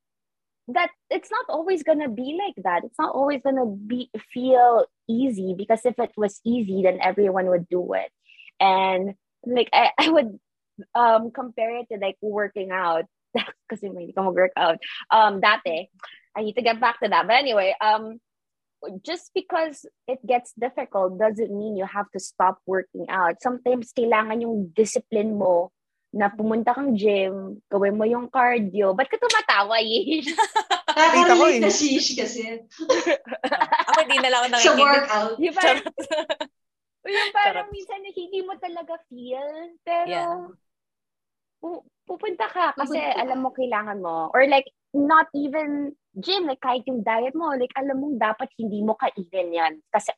[0.67, 2.83] that it's not always gonna be like that.
[2.83, 7.69] It's not always gonna be feel easy because if it was easy, then everyone would
[7.69, 8.11] do it.
[8.59, 10.39] And like I, I would
[10.93, 13.05] um compare it to like working out.
[13.69, 14.79] Kasi may hindi ka mag-work out.
[15.11, 15.87] Um, dati,
[16.37, 17.25] I need to get back to that.
[17.25, 18.21] But anyway, um,
[19.01, 23.41] just because it gets difficult doesn't mean you have to stop working out.
[23.41, 25.73] Sometimes kailangan yung discipline mo
[26.13, 28.93] na pumunta kang gym, gawin mo yung cardio.
[28.93, 30.29] Ba't ka tumatawa, Yish?
[30.97, 31.61] Eh.
[31.61, 32.41] na shish kasi.
[33.93, 34.81] Ako di na lang ako Sa nakikinig.
[34.81, 35.33] workout.
[35.37, 35.85] Yung parang,
[37.05, 37.73] yung parang Charot.
[37.73, 40.49] minsan hindi mo talaga feel, pero Yeah.
[41.61, 44.33] pu- pupunta ka kasi Pupunta alam mo kailangan mo.
[44.33, 44.65] Or like,
[44.97, 49.53] not even gym, like kahit yung diet mo, like alam mong dapat hindi mo kainin
[49.53, 49.73] yan.
[49.93, 50.11] Kasi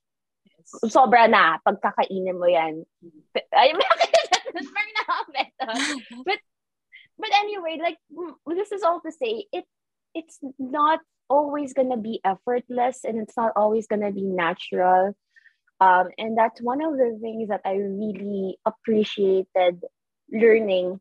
[0.87, 2.83] sobra na pagkakainin mo yan.
[3.53, 3.75] Ay,
[4.75, 5.67] parang nakakabeta.
[6.23, 6.39] But,
[7.19, 7.99] but anyway, like,
[8.47, 9.65] this is all to say, it
[10.15, 15.13] it's not always gonna be effortless and it's not always gonna be natural.
[15.79, 19.85] Um, and that's one of the things that I really appreciated
[20.31, 20.99] learning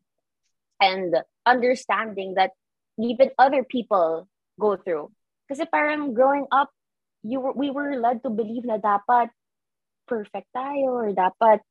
[0.79, 2.51] and understanding that
[2.97, 5.07] even other people go through.
[5.47, 6.69] Kasi parang growing up,
[7.23, 9.31] you were, we were led to believe na dapat
[10.05, 11.63] perfect tayo or dapat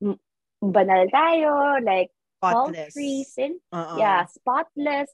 [0.00, 0.22] m-
[0.62, 2.94] banal tayo, like Spotless.
[2.94, 3.98] fault-free, sin, Uh-uh.
[3.98, 5.10] yeah, spotless.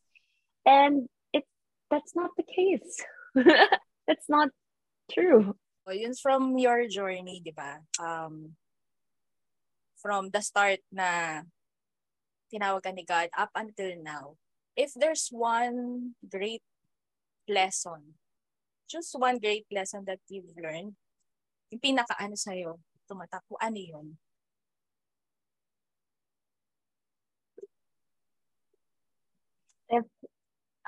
[0.65, 1.45] And it
[1.93, 3.05] that's not the case.
[4.09, 4.49] that's not
[5.13, 5.53] true.
[5.85, 7.81] So, yun from your journey, di ba?
[8.01, 8.57] Um,
[10.01, 11.43] from the start na
[12.49, 14.41] tinawag ka ni God up until now.
[14.73, 16.65] If there's one great
[17.49, 18.15] lesson,
[18.89, 20.97] just one great lesson that you've learned,
[21.73, 24.07] yung pinaka-ano sa'yo, tumatak, kung ano yun?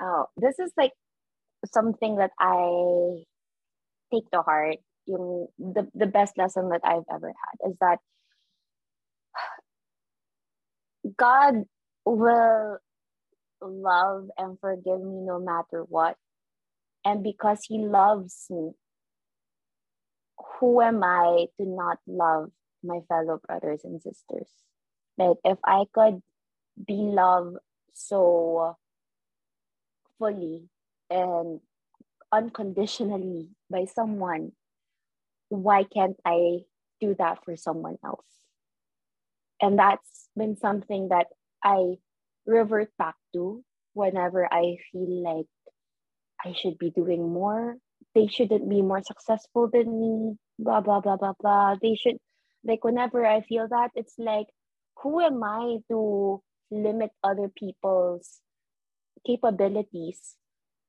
[0.01, 0.93] Oh, this is like
[1.65, 3.25] something that I
[4.13, 4.77] take to heart.
[5.05, 7.97] Yung the, the best lesson that I've ever had is that
[11.17, 11.65] God
[12.05, 12.77] will
[13.61, 16.17] love and forgive me no matter what.
[17.03, 18.71] And because He loves me,
[20.59, 22.51] who am I to not love
[22.83, 24.47] my fellow brothers and sisters?
[25.17, 26.21] Like, if I could
[26.85, 27.57] be loved
[27.93, 28.77] so
[30.17, 30.69] fully
[31.09, 31.59] and
[32.31, 34.51] unconditionally by someone,
[35.49, 36.59] why can't I
[36.99, 38.25] do that for someone else?
[39.61, 41.27] And that's been something that
[41.63, 41.97] I
[42.45, 45.47] revert back to whenever I feel like
[46.43, 47.77] I should be doing more.
[48.15, 51.75] They shouldn't be more successful than me, blah, blah, blah, blah, blah.
[51.81, 52.17] They should,
[52.63, 54.47] like, whenever I feel that, it's like,
[55.01, 58.39] who am I to limit other people's
[59.25, 60.35] capabilities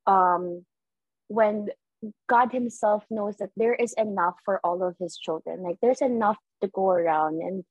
[0.07, 0.65] um,
[1.29, 1.69] when
[2.29, 5.63] God Himself knows that there is enough for all of His children.
[5.63, 7.65] Like there's enough to go around, and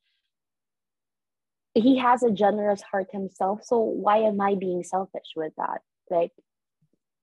[1.74, 3.62] He has a generous heart Himself.
[3.64, 5.82] So why am I being selfish with that?
[6.10, 6.32] Like,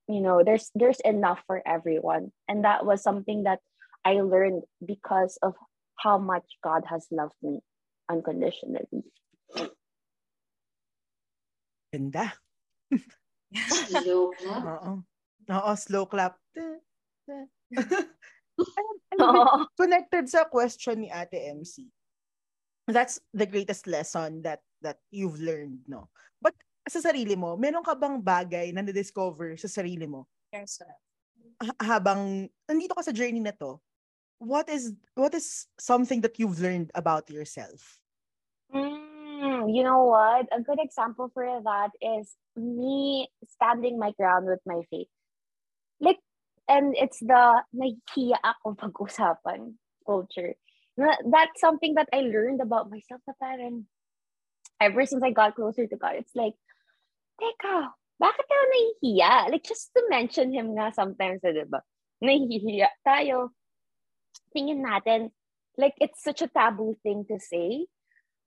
[0.09, 3.61] you know, there's there's enough for everyone, and that was something that
[4.05, 5.55] I learned because of
[6.01, 7.61] how much God has loved me
[8.09, 9.05] unconditionally.
[11.92, 12.33] Ganda.
[13.88, 14.64] Slow clap.
[14.64, 14.92] Oo.
[15.49, 16.37] Oo, slow clap.
[18.59, 19.59] Alam- alam mo, Oo.
[19.79, 21.87] connected sa question ni Ate MC.
[22.88, 26.09] That's the greatest lesson that that you've learned, no?
[26.40, 26.57] But
[26.88, 30.90] sa sarili mo, meron ka bang bagay na na-discover sa sarili mo Yes, sir.
[31.61, 33.81] ha- habang nandito ka sa journey na to?
[34.38, 37.98] What is what is something that you've learned about yourself?
[38.70, 40.46] Mm, you know what?
[40.55, 43.27] A good example for that is me
[43.59, 45.11] standing my ground with my faith.
[45.98, 46.22] Like,
[46.70, 49.74] and it's the nahihiya ako pag-usapan
[50.07, 50.55] culture.
[50.94, 53.87] Na, that's something that I learned about myself na parang
[54.79, 56.55] ever since I got closer to God, it's like,
[57.38, 59.55] teka, bakit tayo nahihiya?
[59.55, 61.81] Like, just to mention him nga sometimes, eh, diba?
[62.18, 63.55] Nahihiya tayo.
[64.51, 65.31] Tingin natin,
[65.79, 67.87] like, it's such a taboo thing to say.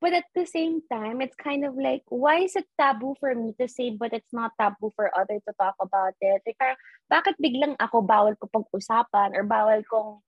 [0.01, 3.53] But at the same time, it's kind of like, why is it taboo for me
[3.61, 6.41] to say, but it's not taboo for others to talk about it?
[6.41, 10.25] Like, parang, bakit biglang ako bawal ko pag-usapan or bawal kong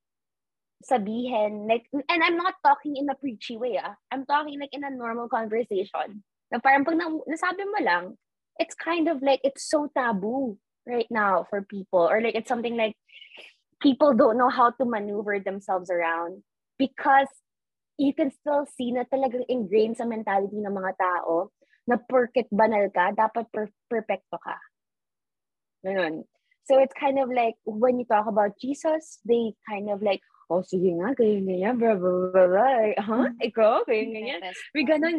[0.85, 1.65] sabihin?
[1.65, 3.97] Like, and I'm not talking in a preachy way, ah.
[4.13, 6.21] I'm talking like in a normal conversation.
[6.53, 8.13] Na parang pag na- nasabi mo lang,
[8.59, 12.05] it's kind of like, it's so taboo right now for people.
[12.05, 12.95] Or like, it's something like,
[13.81, 16.41] people don't know how to maneuver themselves around
[16.79, 17.27] because
[17.99, 21.51] you can still see na talagang ingrained sa mentality ng mga tao
[21.85, 24.57] na porket banal ka, dapat per- perfecto ka.
[25.83, 26.23] Ganun.
[26.63, 30.63] So it's kind of like when you talk about Jesus, they kind of like, oh,
[30.63, 32.75] sige nga, ganyan, ganyan, blah, blah, blah, blah.
[33.03, 33.27] Huh?
[33.27, 33.47] Mm-hmm.
[33.51, 34.53] Ikaw, ganyan, ganyan.
[34.71, 35.17] May ganon.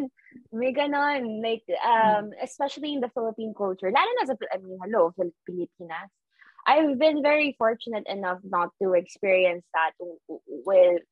[0.51, 1.41] May ganon.
[1.41, 3.91] Like, um, especially in the Philippine culture.
[3.91, 6.11] Lalo na sa, I mean, hello, Pilipinas.
[6.65, 9.93] I've been very fortunate enough not to experience that
[10.65, 11.05] with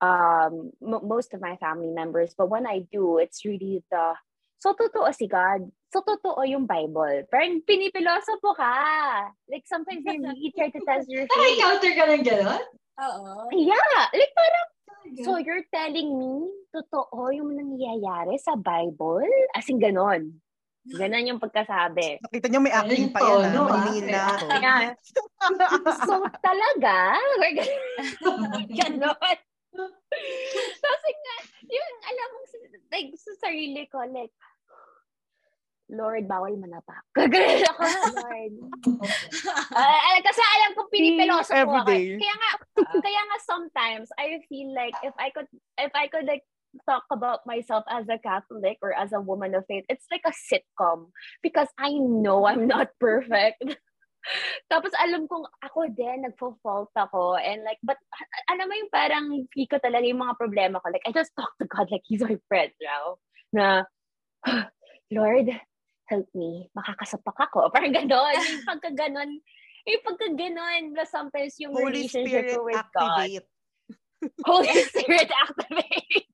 [0.00, 2.34] um m- most of my family members.
[2.36, 4.14] But when I do, it's really the,
[4.58, 5.72] so totoo si God.
[5.88, 7.24] So totoo yung Bible.
[7.32, 9.32] Parang pinipilosopo ka.
[9.48, 11.32] Like sometimes they really try to test your faith.
[11.32, 12.64] Na-encounter ka ng gano'n?
[12.98, 13.48] Oo.
[13.56, 14.00] Yeah.
[14.12, 14.68] Like parang,
[15.24, 19.26] So you're telling me, totoo yung nangyayari sa Bible?
[19.56, 20.42] As in, ganon.
[20.88, 22.22] Ganon yung pagkasabi.
[22.24, 23.60] Nakita niyo may acting yung pa yan, ah.
[23.60, 23.68] ah?
[23.68, 24.44] Maningil na ako.
[24.48, 24.92] Yeah.
[26.08, 26.94] so talaga?
[28.78, 29.38] Ganon.
[30.80, 31.36] Kasi nga,
[31.68, 32.38] yun, alam mo,
[32.88, 34.32] like, sa sarili ko, like,
[35.88, 37.00] Lord, bawal manapak.
[37.18, 37.82] Gagawin ako,
[38.20, 38.52] Lord.
[39.72, 41.92] Uh, kasi alam ko pinipiloso ko ako.
[41.96, 42.50] Kaya nga,
[43.00, 45.48] kaya nga sometimes I feel like if I could,
[45.80, 46.44] if I could like
[46.84, 50.36] talk about myself as a Catholic or as a woman of faith, it's like a
[50.36, 51.08] sitcom
[51.40, 53.64] because I know I'm not perfect.
[54.72, 57.40] Tapos alam kong ako din, nagpo-fault ako.
[57.40, 57.96] And like, but
[58.52, 60.92] alam mo yung parang feel ko talaga yung mga problema ko.
[60.92, 63.16] Like, I just talk to God like He's my friend now.
[63.56, 63.88] Na,
[65.16, 65.48] Lord,
[66.08, 66.68] help me.
[66.74, 67.68] Makakasapak ako.
[67.74, 68.34] Parang ganon.
[68.48, 69.30] Yung pagka ganon,
[69.88, 73.44] yung pagka ganon, sometimes yung Holy relationship Spirit ko with activate.
[73.48, 74.32] God.
[74.50, 76.28] Holy Spirit activate.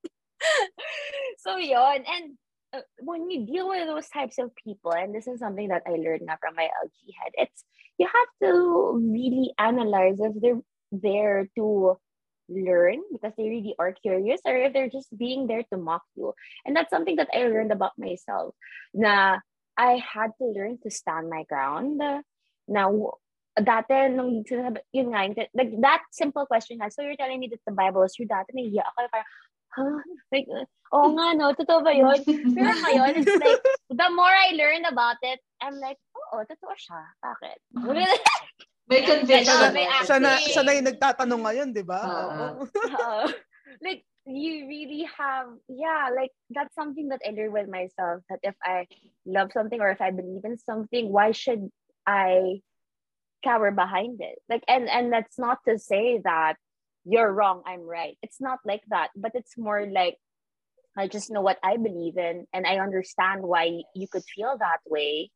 [1.38, 2.34] so yon and
[2.74, 5.94] uh, when you deal with those types of people, and this is something that I
[5.94, 7.62] learned now from my LG head, it's
[7.94, 10.58] you have to really analyze if they're
[10.90, 11.94] there to
[12.48, 16.34] learn because they really are curious or if they're just being there to mock you.
[16.66, 18.54] And that's something that I learned about myself.
[18.92, 19.38] Na
[19.76, 22.00] I had to learn to stand my ground.
[22.68, 22.90] Now,
[23.54, 27.62] dati, nung sinasabi, yun nga, like, that simple question nga, so you're telling me that
[27.66, 29.30] the Bible is true, dati nahiya ako, parang,
[29.74, 29.98] huh?
[30.32, 30.46] Like,
[30.94, 32.18] oo nga, no, totoo ba yun?
[32.56, 37.02] Pero ngayon, it's like, the more I learn about it, I'm like, oo, totoo siya.
[37.22, 37.58] Bakit?
[38.90, 39.72] May conviction.
[40.04, 42.00] Siya na, siya na yung nagtatanong ngayon, di ba?
[42.04, 42.68] Oo.
[43.00, 43.24] Oo.
[43.80, 48.54] like, you really have, yeah, like, that's something that I learned with myself, that if
[48.62, 48.86] I
[49.26, 51.68] love something or if I believe in something, why should
[52.06, 52.60] I
[53.44, 54.38] cower behind it?
[54.48, 56.56] Like, and, and that's not to say that
[57.04, 58.16] you're wrong, I'm right.
[58.22, 60.16] It's not like that, but it's more like,
[60.96, 64.78] I just know what I believe in, and I understand why you could feel that
[64.86, 65.30] way.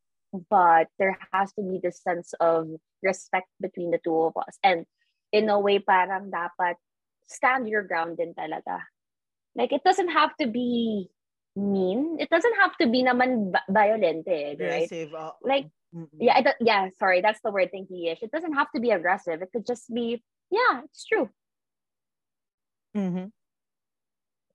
[0.51, 2.69] But there has to be this sense of
[3.03, 4.57] respect between the two of us.
[4.63, 4.85] And
[5.33, 6.77] in a way, parang dapat
[7.29, 8.83] stand your ground din talaga.
[9.55, 11.09] Like, it doesn't have to be
[11.55, 12.17] mean.
[12.19, 14.89] It doesn't have to be naman violent, eh, right?
[14.89, 15.13] Aggressive.
[15.15, 15.39] oo.
[15.45, 16.21] Like, Mm-mm.
[16.21, 18.21] Yeah, it, yeah, sorry, that's the word thinky-ish.
[18.21, 19.41] It doesn't have to be aggressive.
[19.41, 20.21] It could just be,
[20.53, 21.33] yeah, it's true.
[22.93, 23.33] Mhm.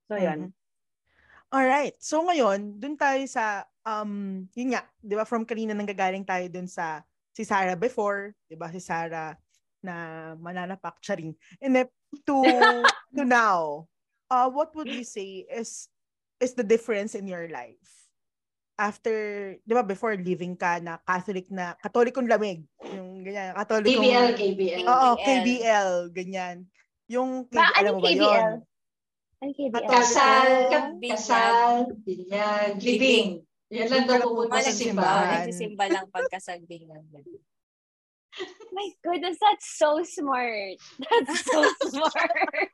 [0.06, 0.54] So, yun.
[1.54, 1.98] Alright.
[2.02, 6.70] So ngayon, dun tayo sa, um, yun nga, di ba, from kanina nanggagaling tayo dun
[6.70, 7.02] sa,
[7.34, 9.34] si Sarah before, di ba, si Sarah
[9.84, 9.96] na
[10.40, 11.36] mananapak, charing.
[11.60, 11.88] And then,
[12.26, 12.36] to,
[13.14, 13.86] to now,
[14.32, 15.88] uh, what would you say is,
[16.40, 17.84] is the difference in your life?
[18.74, 19.14] After,
[19.62, 24.84] di ba, before leaving ka na Catholic na, Katolikong lamig, yung ganyan, Katolikong, KBL, KBL.
[24.90, 25.22] Oo, KBL.
[25.22, 26.58] KBL, ganyan.
[27.06, 28.18] Yung, Ba, alam mo ba KBL?
[28.18, 28.50] yun?
[29.44, 29.86] Ano KBL?
[29.86, 30.50] Kasal,
[30.98, 31.14] Binyag.
[31.14, 31.66] kasal,
[32.02, 33.44] binyag, living.
[33.74, 34.74] Yan lang daw Walang sa simbahan.
[34.74, 35.30] simbahan.
[35.46, 37.04] Nagsisimba lang pagkasagbing lang.
[38.74, 40.82] My goodness, that's so smart.
[40.98, 42.70] That's so smart.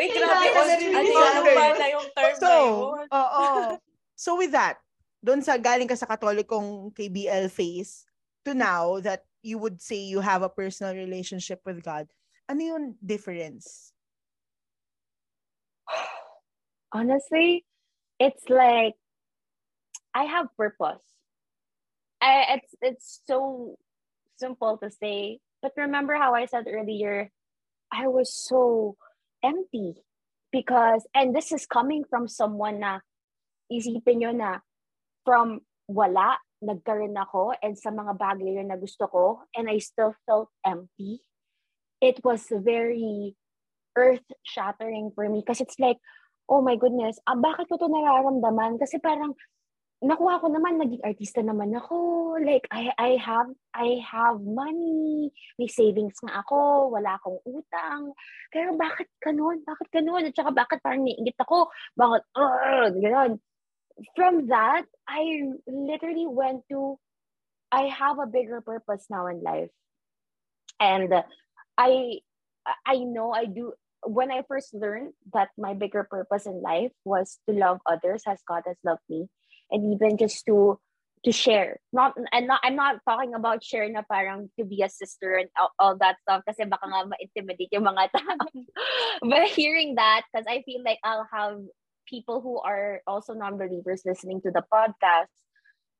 [0.00, 0.32] Uy, Ay, grabe.
[0.32, 2.50] bakit Ano, narinig ano pala yung term So,
[2.96, 3.44] na oo.
[4.18, 4.82] So with that,
[5.22, 8.02] doon sa galing ka sa katolikong KBL phase
[8.42, 12.10] to now that you would say you have a personal relationship with God,
[12.50, 13.94] ano yung difference?
[16.96, 17.62] Honestly,
[18.18, 18.98] it's like
[20.14, 21.04] I have purpose.
[22.18, 23.78] I it's it's so
[24.38, 27.30] simple to say, but remember how I said earlier,
[27.92, 28.96] I was so
[29.42, 29.94] empty
[30.52, 33.00] because and this is coming from someone na
[33.70, 34.58] isipin nyo na
[35.26, 39.24] from wala nagkaroon ako and sa mga bagay na gusto ko
[39.54, 41.20] and I still felt empty.
[42.00, 43.34] It was very
[43.98, 45.98] earth shattering for me because it's like
[46.48, 48.80] oh my goodness, ah, bakit ko to nararamdaman?
[48.80, 49.36] Kasi parang,
[49.98, 52.38] nakuha ko naman, naging artista naman ako.
[52.38, 55.34] Like, I, I have, I have money.
[55.58, 56.94] May savings nga ako.
[56.94, 58.14] Wala akong utang.
[58.54, 59.66] Pero bakit ganun?
[59.66, 60.30] Bakit ganun?
[60.30, 61.74] At saka bakit parang niingit ako?
[61.98, 63.42] Bakit, uh, ganun.
[64.14, 66.94] From that, I literally went to,
[67.74, 69.74] I have a bigger purpose now in life.
[70.78, 71.10] And
[71.74, 72.22] I,
[72.86, 73.74] I know I do,
[74.06, 78.38] when I first learned that my bigger purpose in life was to love others as
[78.46, 79.26] God has loved me,
[79.70, 80.78] and even just to
[81.24, 81.80] to share.
[81.92, 85.48] Not and not I'm not talking about share na parang to be a sister and
[85.58, 88.38] all, all that stuff kasi baka nga ma-intimidate yung mga tao.
[89.30, 91.58] but hearing that, because I feel like I'll have
[92.06, 95.34] people who are also non-believers listening to the podcast,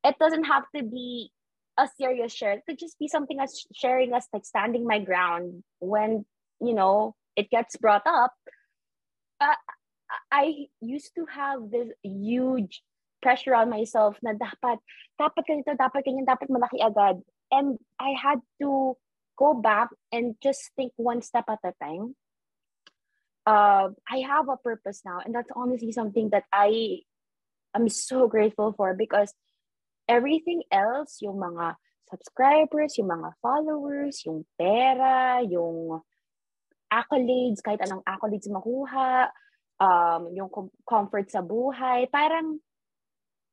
[0.05, 1.31] it doesn't have to be
[1.77, 2.53] a serious share.
[2.53, 6.25] It could just be something as sharing as like standing my ground when
[6.61, 8.35] you know it gets brought up,
[9.41, 9.55] uh,
[10.33, 12.83] I used to have this huge
[13.23, 14.79] pressure on myself na dapat,
[15.19, 17.19] dapat ganito, dapat ganyan, dapat malaki agad.
[17.51, 18.95] And I had to
[19.39, 22.15] go back and just think one step at a time.
[23.49, 27.01] Uh, I have a purpose now, and that's honestly something that I
[27.73, 29.33] am so grateful for because
[30.05, 31.81] everything else, yung mga
[32.13, 36.05] subscribers, yung mga followers, yung pera, yung
[36.93, 39.29] accolades, kahit anong accolades makuha,
[39.81, 42.61] um, yung com- comfort sa buhay, parang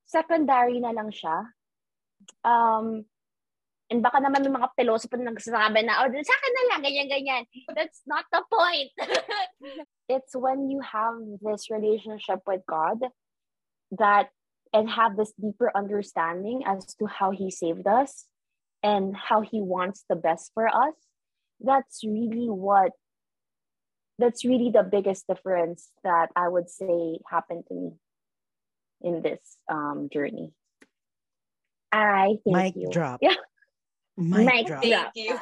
[0.05, 1.49] secondary na lang siya.
[2.45, 3.05] Um,
[3.89, 7.43] and baka naman may mga philosopher na nagsasabi na, oh, sa akin na lang, ganyan-ganyan.
[7.73, 8.93] That's not the point.
[10.13, 13.01] it's when you have this relationship with God
[13.97, 14.29] that
[14.73, 18.25] and have this deeper understanding as to how he saved us
[18.83, 20.93] and how he wants the best for us
[21.61, 22.91] that's really what
[24.19, 27.91] that's really the biggest difference that i would say happened to me
[29.01, 30.51] in this um journey
[31.91, 33.19] i thank Mic you drop.
[33.21, 33.35] yeah
[34.15, 34.79] Mic, Mic drop.
[34.79, 35.11] drop.
[35.11, 35.35] Thank you.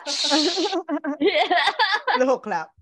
[2.26, 2.74] Low clap.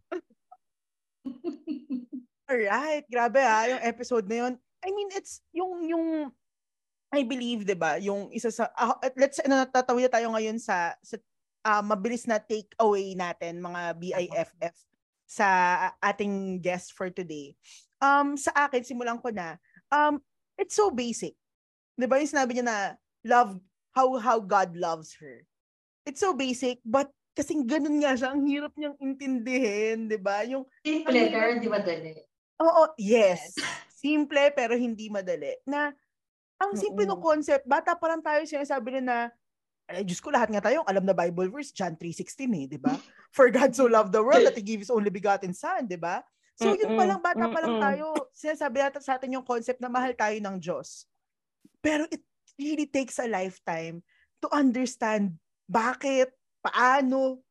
[2.51, 4.53] Alright, grabe ha, yung episode na yun.
[4.83, 6.07] I mean, it's yung, yung,
[7.11, 10.95] I believe, di ba, yung isa sa, ah, let's say, ano, tatawid tayo ngayon sa,
[11.03, 11.19] sa
[11.67, 14.75] ah, mabilis na take away natin, mga BIFF,
[15.27, 15.47] sa
[15.99, 17.51] ating guest for today.
[17.99, 19.59] Um, sa akin, simulan ko na,
[19.91, 20.23] um,
[20.61, 21.33] it's so basic.
[21.97, 22.77] Di ba, yung sinabi niya na,
[23.25, 23.57] love,
[23.97, 25.41] how, how God loves her.
[26.05, 30.45] It's so basic, but kasing ganun nga siya, ang hirap niyang intindihin, di ba?
[30.45, 32.13] Yung, Simple, pero hindi madali.
[32.61, 33.57] Oo, yes.
[34.01, 35.57] Simple pero hindi madali.
[35.65, 35.93] Na
[36.61, 37.25] ang simple ng Mm-mm.
[37.25, 39.17] concept, bata pa lang tayo sinasabi na na,
[39.91, 42.93] eh, Diyos ko, lahat nga tayo, alam na Bible verse, John 3.16 eh, di ba?
[43.35, 46.21] For God so loved the world that He gave His only begotten Son, di ba?
[46.61, 47.09] So yun pa Mm-mm.
[47.09, 48.05] lang, bata pa lang tayo,
[48.37, 51.09] sinasabi natin sa atin yung concept na mahal tayo ng Diyos.
[51.81, 52.21] Pero it
[52.61, 54.05] really takes a lifetime
[54.37, 55.33] to understand
[55.65, 56.29] bakit,
[56.61, 57.41] paano,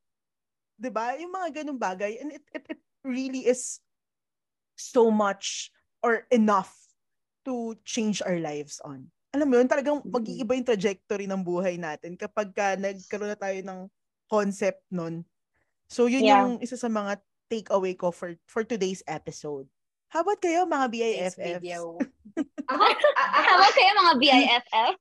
[0.78, 1.18] di ba?
[1.18, 2.22] Yung mga ganung bagay.
[2.22, 3.82] And it, it, it really is
[4.78, 5.74] so much
[6.06, 6.70] or enough
[7.42, 9.10] to change our lives on.
[9.34, 13.58] Alam mo yun, talagang mag-iiba yung trajectory ng buhay natin kapag ka nagkaroon na tayo
[13.62, 13.80] ng
[14.30, 15.26] concept nun.
[15.90, 16.46] So yun Yeah.
[16.46, 17.18] yung isa sa mga
[17.50, 19.66] takeaway ko for for today's episode.
[20.10, 21.38] How about kayo mga BIFFs?
[22.70, 24.94] Ako, a- a- Tama kayo mga BIFF?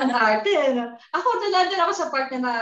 [0.00, 0.50] ang arte.
[0.56, 0.94] ano?
[1.14, 2.52] Ako, nandun ako sa part na na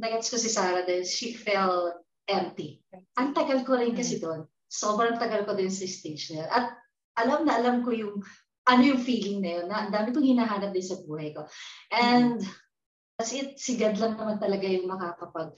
[0.00, 2.80] nagets ko si Sarah dahil she felt empty.
[3.20, 4.48] Ang tagal ko rin kasi doon.
[4.70, 6.48] Sobrang tagal ko din sa stage na yun.
[6.48, 6.64] At
[7.20, 8.24] alam na alam ko yung
[8.64, 9.66] ano yung feeling na yun.
[9.68, 11.44] Na, ang dami kong hinahanap din sa buhay ko.
[11.92, 12.40] And
[13.20, 15.52] as it, si God lang naman talaga yung makakapag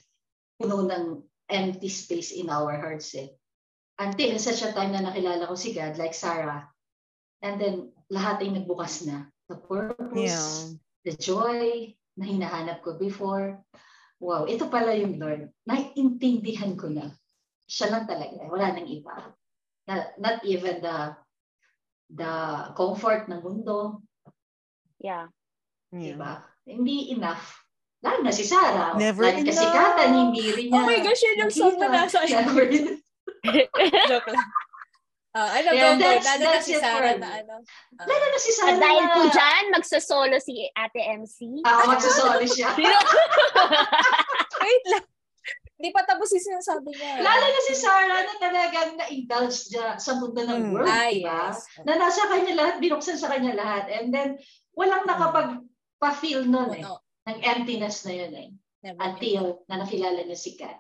[0.59, 1.05] puno ng
[1.53, 3.31] empty space in our hearts eh.
[4.01, 6.65] Until such a time na nakilala ko si God, like Sarah,
[7.45, 9.29] and then lahat ay nagbukas na.
[9.53, 10.49] The purpose, Yeah.
[11.05, 13.61] the joy na hinahanap ko before.
[14.17, 15.53] Wow, ito pala yung Lord.
[15.69, 17.13] Naiintindihan ko na.
[17.69, 18.49] Siya lang talaga.
[18.49, 19.35] Wala nang iba.
[19.85, 20.99] Not, not even the
[22.13, 22.33] the
[22.77, 24.05] comfort ng mundo,
[25.03, 25.27] Yeah.
[25.91, 26.15] Yeah.
[26.15, 26.33] diba?
[26.63, 27.62] Hindi enough.
[28.03, 28.95] Lalo na si Sarah.
[28.95, 30.75] Never Lagi kasikatan, hindi rin niya.
[30.75, 32.51] Oh my gosh, yun yung song na nasa enough.
[34.11, 34.49] Joke lang.
[35.33, 37.23] Ah, ano, Yeah, go, that's- Lalo na that's si it for Sarah me.
[37.23, 37.55] na ano.
[37.97, 38.77] ah, Lalo na si At Sarah.
[38.77, 41.39] dahil po na- dyan, magsasolo si Ate MC.
[41.63, 42.69] Ah, magsusoli siya.
[44.63, 45.05] wait lang.
[45.75, 47.13] Hindi pa tapos yung sinasabi niya.
[47.19, 50.71] Lalo na si Sarah na talagang na-indulge siya sa mundo ng Mm.
[50.71, 51.39] world, Ah, diba?
[51.49, 51.65] yes.
[51.83, 53.89] Na nasa kanya lahat, binuksan sa kanya lahat.
[53.91, 54.37] And then,
[54.73, 56.85] walang nakapag-pa-feel nun eh.
[57.25, 58.49] Ng emptiness na yun eh.
[58.83, 58.99] never.
[58.99, 60.75] Until na nakilala niya si Kat.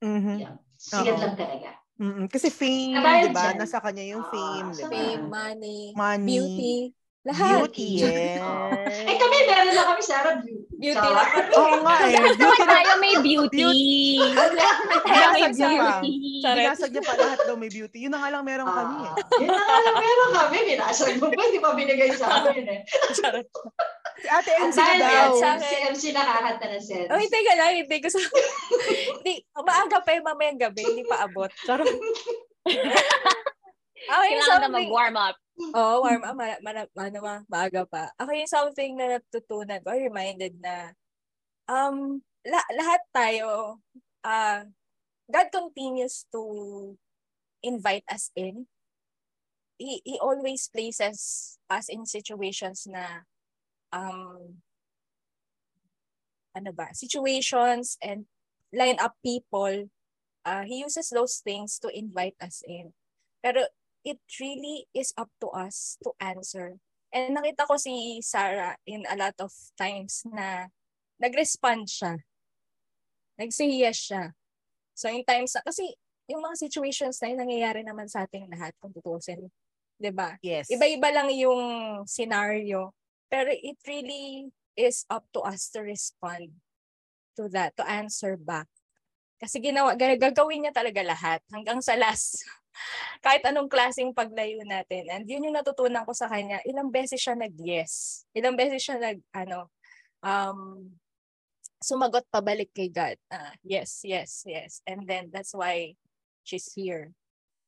[0.00, 0.36] Mhm.
[0.38, 0.56] Yeah.
[0.76, 1.22] Sigat Oo.
[1.22, 1.70] lang talaga.
[1.96, 2.26] Mm-mm.
[2.26, 3.54] Kasi fame, di ba?
[3.54, 4.92] Nasa kanya yung Ah, fame, di sa ba?
[4.92, 6.26] Fame, money, Money.
[6.26, 6.74] beauty.
[7.22, 7.62] Lahat.
[7.62, 8.42] Beauty, yes.
[9.08, 10.74] Eh kami, meron lang kami, Sarah, beauty.
[10.74, 11.14] Beauty Sarah.
[11.14, 11.54] lang kami.
[11.62, 12.16] Oo nga eh.
[12.34, 13.62] Beauty tayo may beauty.
[13.62, 16.12] Tayo may beauty.
[16.42, 17.98] Binasag niya pa lahat daw may beauty.
[18.02, 19.12] Yun na nga lang meron kami eh.
[19.14, 20.56] Ah, yun na nga lang meron kami.
[20.66, 22.80] Binasag mo pa, hindi pa binigay sa amin eh.
[24.26, 25.32] Ate At MC dahil daw.
[25.34, 25.78] si akin.
[25.94, 27.08] MC nakakanta ng sense.
[27.10, 27.72] Oh, hindi ka lang.
[27.82, 28.18] Hindi ko sa...
[29.18, 30.82] hindi, maaga pa yung mamayang gabi.
[30.84, 31.50] Hindi pa abot.
[31.64, 31.88] Charot.
[34.12, 35.36] Ako yung Kailangan na mag-warm up.
[35.78, 36.34] Oo, warm up.
[36.34, 36.70] Ma, ma,
[37.06, 38.10] ano, ma, maaga pa.
[38.18, 40.90] Ako yung something na natutunan ko, reminded na
[41.70, 43.78] um, la, lahat tayo,
[44.26, 44.66] uh,
[45.30, 46.42] God continues to
[47.62, 48.66] invite us in.
[49.78, 53.26] He, he always places us in situations na
[53.92, 54.64] um,
[56.56, 58.26] ano ba, situations and
[58.72, 59.88] line up people.
[60.42, 62.90] Uh, he uses those things to invite us in.
[63.44, 63.62] Pero
[64.02, 66.80] it really is up to us to answer.
[67.12, 70.72] And nakita ko si Sarah in a lot of times na
[71.20, 72.18] nag-respond siya.
[73.38, 74.32] Nag-say yes siya.
[74.96, 75.94] So in times na, kasi
[76.26, 79.50] yung mga situations na yun, nangyayari naman sa ating lahat kung tutusin.
[80.00, 80.34] 'Di ba?
[80.42, 80.72] Yes.
[80.72, 81.62] Iba-iba lang yung
[82.08, 82.90] scenario.
[83.32, 86.52] Pero it really is up to us to respond
[87.40, 88.68] to that, to answer back.
[89.40, 92.44] Kasi ginawa, gagawin niya talaga lahat hanggang sa last.
[93.24, 95.08] Kahit anong klaseng paglayo natin.
[95.08, 96.60] And yun yung natutunan ko sa kanya.
[96.68, 98.22] Ilang beses siya nag-yes.
[98.36, 99.72] Ilang beses siya nag, ano,
[100.20, 100.92] um,
[101.82, 103.16] sumagot pabalik kay God.
[103.32, 104.84] Uh, yes, yes, yes.
[104.84, 105.96] And then that's why
[106.44, 107.10] she's here.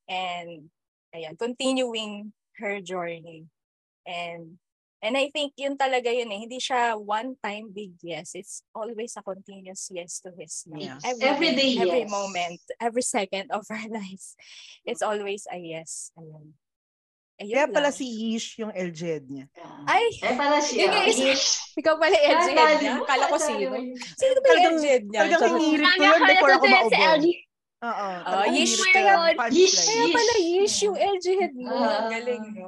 [0.07, 0.71] And
[1.11, 3.51] ayan, continuing her journey.
[4.07, 4.63] And
[5.05, 6.49] And I think yun talaga yun eh.
[6.49, 8.33] Hindi siya one-time big yes.
[8.33, 10.97] It's always a continuous yes to His Yeah.
[11.05, 12.11] Every, Every day, every yes.
[12.11, 14.33] moment, every second of our lives.
[14.83, 16.09] It's always a yes.
[16.17, 16.57] Ayun.
[17.35, 17.99] Ayun Kaya pala lang.
[17.99, 19.47] si Yish yung LGED niya.
[19.85, 20.87] Ay, Eh, pala siya.
[20.87, 21.47] Yun nga is- Ish.
[21.77, 22.95] ikaw pala yung LGN Tandaan niya.
[23.05, 23.67] Kala ko sino.
[24.17, 25.21] Sino ba yung LGN niya?
[25.21, 26.95] talagang hinirit ko yun kaya before ako maubo.
[26.95, 27.33] si.
[27.85, 27.91] Oo.
[28.09, 29.01] Oh, talagang Yish ka.
[29.53, 31.75] Yish, Kaya pala Yish yung LGN mo.
[31.77, 31.93] Ah.
[31.93, 32.67] Ang galing mo.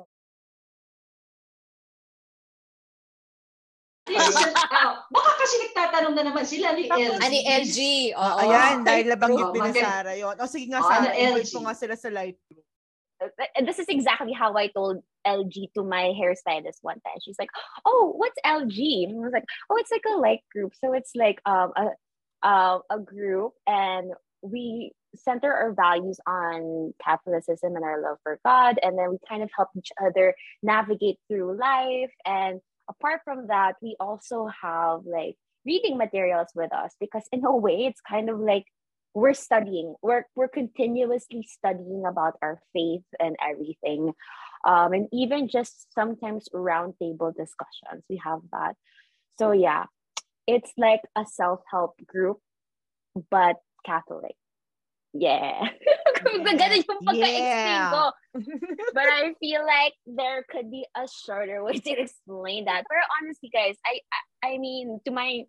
[4.16, 7.20] Yes, ah, baka kasi nagtatanong na naman sila ni LG.
[7.20, 7.78] Ani LG.
[8.16, 8.38] Oo.
[8.42, 9.86] Ayan, dahil nabanggit Oo, din ni maganda.
[9.86, 10.34] Sarah yun.
[10.40, 12.38] O sige nga, Oo, Sarah, invite ko nga sila sa live.
[13.56, 17.16] And this is exactly how I told LG to my hairstylist one time.
[17.24, 17.48] She's like,
[17.88, 20.76] "Oh, what's LG?" And I was like, "Oh, it's like a like group.
[20.76, 21.96] So it's like um a
[22.44, 24.12] uh, a group, and
[24.42, 29.42] we center our values on Catholicism and our love for God, and then we kind
[29.42, 32.12] of help each other navigate through life.
[32.24, 37.54] And apart from that, we also have like reading materials with us because in a
[37.56, 38.64] way, it's kind of like
[39.14, 39.94] we're studying.
[40.02, 44.12] We're we're continuously studying about our faith and everything.
[44.64, 48.74] Um and even just sometimes roundtable discussions we have that.
[49.38, 49.84] So yeah
[50.46, 52.38] it's like a self-help group
[53.30, 54.36] but catholic.
[55.12, 55.68] Yeah
[56.60, 57.90] Ganun yung pagka-explain Yeah.
[57.92, 58.02] ko.
[58.96, 62.84] but I feel like there could be a shorter way to explain that.
[62.88, 64.00] But honestly, guys, I
[64.42, 65.44] I, I mean, to my,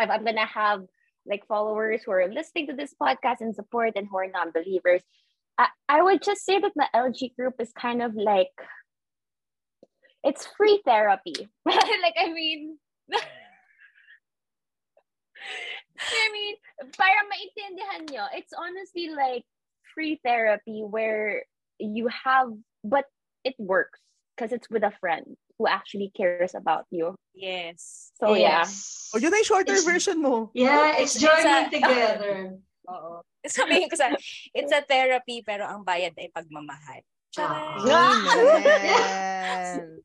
[0.00, 0.84] if I'm gonna have
[1.26, 5.02] like followers who are listening to this podcast and support and who are non-believers,
[5.56, 8.52] I, I would just say that the LG group is kind of like
[10.24, 11.48] it's free therapy.
[11.66, 12.78] like I mean.
[15.94, 16.54] I mean,
[16.98, 19.44] para maintindihan nyo, it's honestly like
[19.94, 21.44] free therapy where
[21.78, 22.50] you have,
[22.82, 23.06] but
[23.44, 24.00] it works
[24.36, 27.14] because it's with a friend who actually cares about you.
[27.34, 28.10] Yes.
[28.18, 28.66] So yeah.
[28.66, 29.10] Yes.
[29.14, 30.50] O yun na yung shorter It's- version mo.
[30.54, 32.58] Yeah, it's joining together.
[32.90, 33.22] Oo.
[33.46, 34.12] Sabihin ko sa,
[34.52, 37.00] it's a therapy pero ang bayad ay pagmamahal.
[37.38, 38.20] Amen.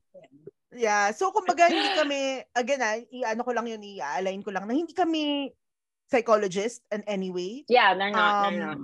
[0.70, 1.10] Yeah.
[1.10, 4.94] So, kumbaga, hindi kami, again, ah, i-ano ko lang yun, i-align ko lang, na hindi
[4.94, 5.50] kami
[6.06, 7.66] psychologist in any way.
[7.66, 8.50] Yeah, they're not.
[8.50, 8.78] they're not.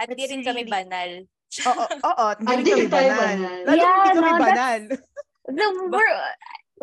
[0.00, 1.10] At di It's rin kami banal.
[1.70, 3.36] Oo, oo, hindi Ah, rin di kami banal.
[3.62, 4.80] Lalo Yeah, hindi kami no, that's- banal.
[5.44, 6.08] The, we're,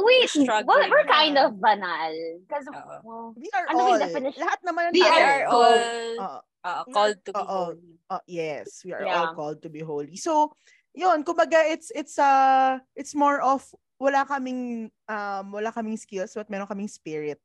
[0.05, 2.13] wait, We're we're, kind of banal.
[2.45, 2.69] Because,
[3.01, 3.97] well, We are Ano all.
[3.97, 4.37] definition?
[4.37, 7.97] Lahat naman We are all- uh, called to be holy.
[8.13, 9.17] Oh, yes, we are Yeah.
[9.17, 10.13] all called to be holy.
[10.21, 10.53] So,
[10.93, 13.65] yun, kumbaga it's it's uh it's more of
[13.97, 17.41] wala kaming um wala kaming skills but meron kaming spirit.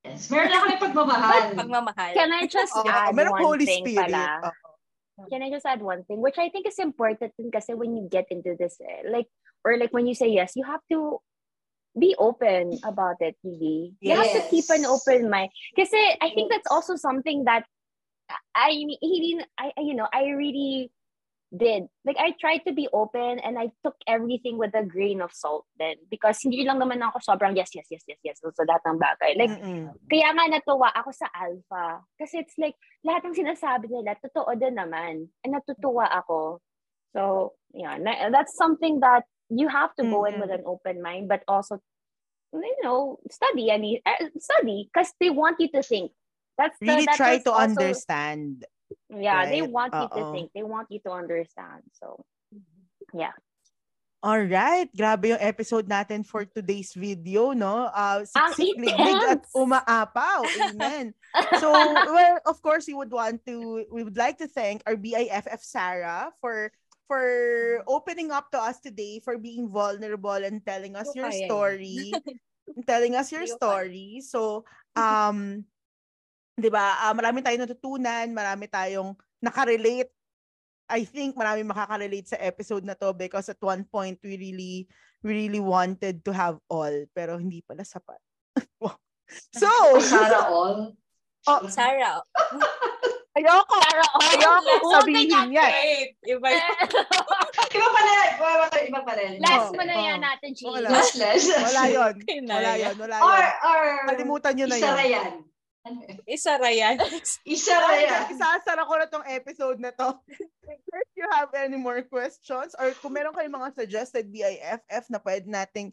[0.00, 0.32] Yes.
[0.32, 1.52] Meron lang kami pagmamahal.
[1.52, 2.12] Pagmamahal.
[2.16, 4.08] can I just Oo, add merong one Holy thing Spirit.
[4.08, 4.48] pala?
[4.48, 4.59] Oo.
[5.28, 8.26] Can I just add one thing, which I think is important because when you get
[8.30, 9.26] into this, eh, like,
[9.64, 11.18] or like when you say yes, you have to
[11.98, 13.92] be open about it, really.
[14.00, 15.50] You have to keep an open mind.
[15.74, 17.66] Because I think that's also something that
[18.54, 20.90] I mean, I- you know, I really
[21.50, 21.90] did.
[22.06, 25.66] Like, I tried to be open and I took everything with a grain of salt
[25.78, 25.96] then.
[26.10, 28.38] Because hindi lang naman ako sobrang yes, yes, yes, yes, yes.
[28.38, 29.32] So, lahat ng bagay.
[29.34, 29.90] Like, Mm-mm.
[30.06, 32.06] kaya nga natuwa ako sa Alpha.
[32.18, 35.26] Kasi it's like, lahat ng sinasabi nila, totoo din naman.
[35.42, 36.62] And natutuwa ako.
[37.10, 37.98] So, yeah,
[38.30, 40.42] that's something that you have to go in Mhm.
[40.46, 41.82] with an open mind, but also,
[42.54, 43.74] you know, study.
[43.74, 46.14] I mean, uh, study because they want you to think.
[46.54, 48.62] That's the, Really that try to also- understand.
[49.08, 49.70] Yeah, they right?
[49.70, 50.50] want you to think.
[50.54, 51.82] They want you to understand.
[51.92, 52.24] So,
[53.14, 53.34] yeah.
[54.20, 57.88] All right, grabe yung episode natin for today's video, no?
[57.88, 60.44] Uh, Ang siksik, liglig at umaapaw.
[60.68, 61.16] Amen.
[61.56, 61.72] So,
[62.12, 66.28] well, of course, we would want to, we would like to thank our BIFF Sarah
[66.44, 66.68] for
[67.08, 72.12] for opening up to us today, for being vulnerable and telling us your story.
[72.86, 74.22] telling us your story.
[74.22, 75.64] So, um,
[76.56, 77.04] 'di ba?
[77.04, 80.10] ah, marami tayong natutunan, marami tayong nakarelate.
[80.90, 84.74] I think marami makaka-relate sa episode na to because at one point we really
[85.22, 88.18] we really wanted to have all pero hindi pala sapat.
[89.54, 89.70] So,
[90.02, 90.90] Sarah all.
[91.46, 92.18] Oh, Sarah.
[93.38, 93.76] Ayoko.
[93.78, 95.70] Pero, oh, Ayoko sabihin yan.
[95.70, 96.66] Wait, iba yun.
[97.78, 98.48] Iba pala, iba,
[98.90, 99.20] iba pala.
[99.22, 99.38] yun.
[99.38, 100.26] Last Oo, mo na yan oo.
[100.26, 100.60] natin, G.
[100.66, 100.88] Wala.
[100.90, 101.46] Last, last.
[101.46, 102.14] Wala yon.
[102.26, 102.58] Kinaya.
[102.58, 102.94] Wala yon.
[102.98, 103.52] Wala Or, yon.
[103.62, 104.96] or, Kalimutan nyo na isa yun.
[104.98, 105.32] ra yan.
[106.28, 107.00] Isa ra yan.
[107.56, 108.22] Isa ra yan.
[108.36, 110.16] Isasara ko na tong episode na to.
[110.28, 115.48] If you have any more questions or kung meron kayong mga suggested BIFF na pwede
[115.48, 115.92] nating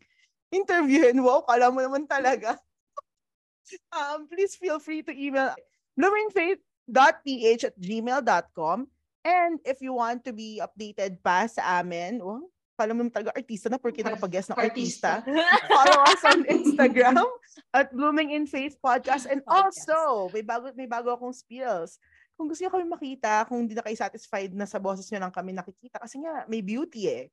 [0.52, 2.60] interviewin, wow, kala mo naman talaga.
[3.98, 5.56] um, please feel free to email
[5.98, 8.88] bloomingfaith.ph at gmail.com
[9.28, 12.44] and if you want to be updated pa sa amin, wow,
[12.78, 15.26] kala mo talaga artista na porque nakapag-guest ng artista.
[15.74, 17.26] Follow us on Instagram
[17.74, 19.26] at Blooming in Faith Podcast.
[19.26, 19.90] And Podcast.
[19.90, 21.98] also, may bago, may bago akong spills.
[22.38, 25.34] Kung gusto niyo kami makita, kung hindi na kayo satisfied na sa boses niyo lang
[25.34, 27.26] kami nakikita, kasi nga, may beauty eh.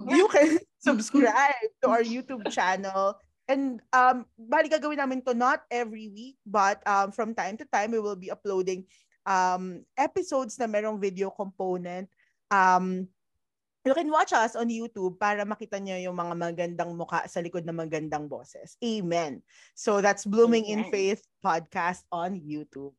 [0.00, 0.56] You can
[0.88, 3.20] subscribe to our YouTube channel.
[3.44, 7.92] And um, bali gagawin namin to not every week, but um, from time to time,
[7.92, 8.88] we will be uploading
[9.28, 12.08] um, episodes na merong video component.
[12.48, 13.08] Um,
[13.88, 17.64] you can watch us on YouTube para makita niyo yung mga magandang mukha sa likod
[17.64, 18.76] ng magandang boses.
[18.84, 19.40] Amen.
[19.72, 20.92] So that's Blooming in Amen.
[20.92, 22.92] Faith podcast on YouTube.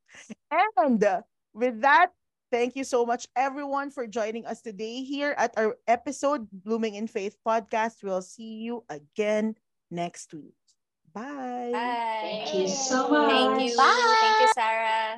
[0.49, 1.21] And uh,
[1.53, 2.09] with that,
[2.49, 7.05] thank you so much everyone for joining us today here at our episode Blooming in
[7.05, 8.01] Faith podcast.
[8.01, 9.53] We'll see you again
[9.93, 10.57] next week.
[11.13, 11.69] Bye.
[11.69, 12.17] Bye.
[12.25, 13.29] Thank you so much.
[13.29, 13.77] Thank you.
[13.77, 14.17] Bye.
[14.25, 15.13] Thank you, Sarah.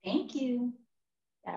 [0.00, 0.72] Thank you.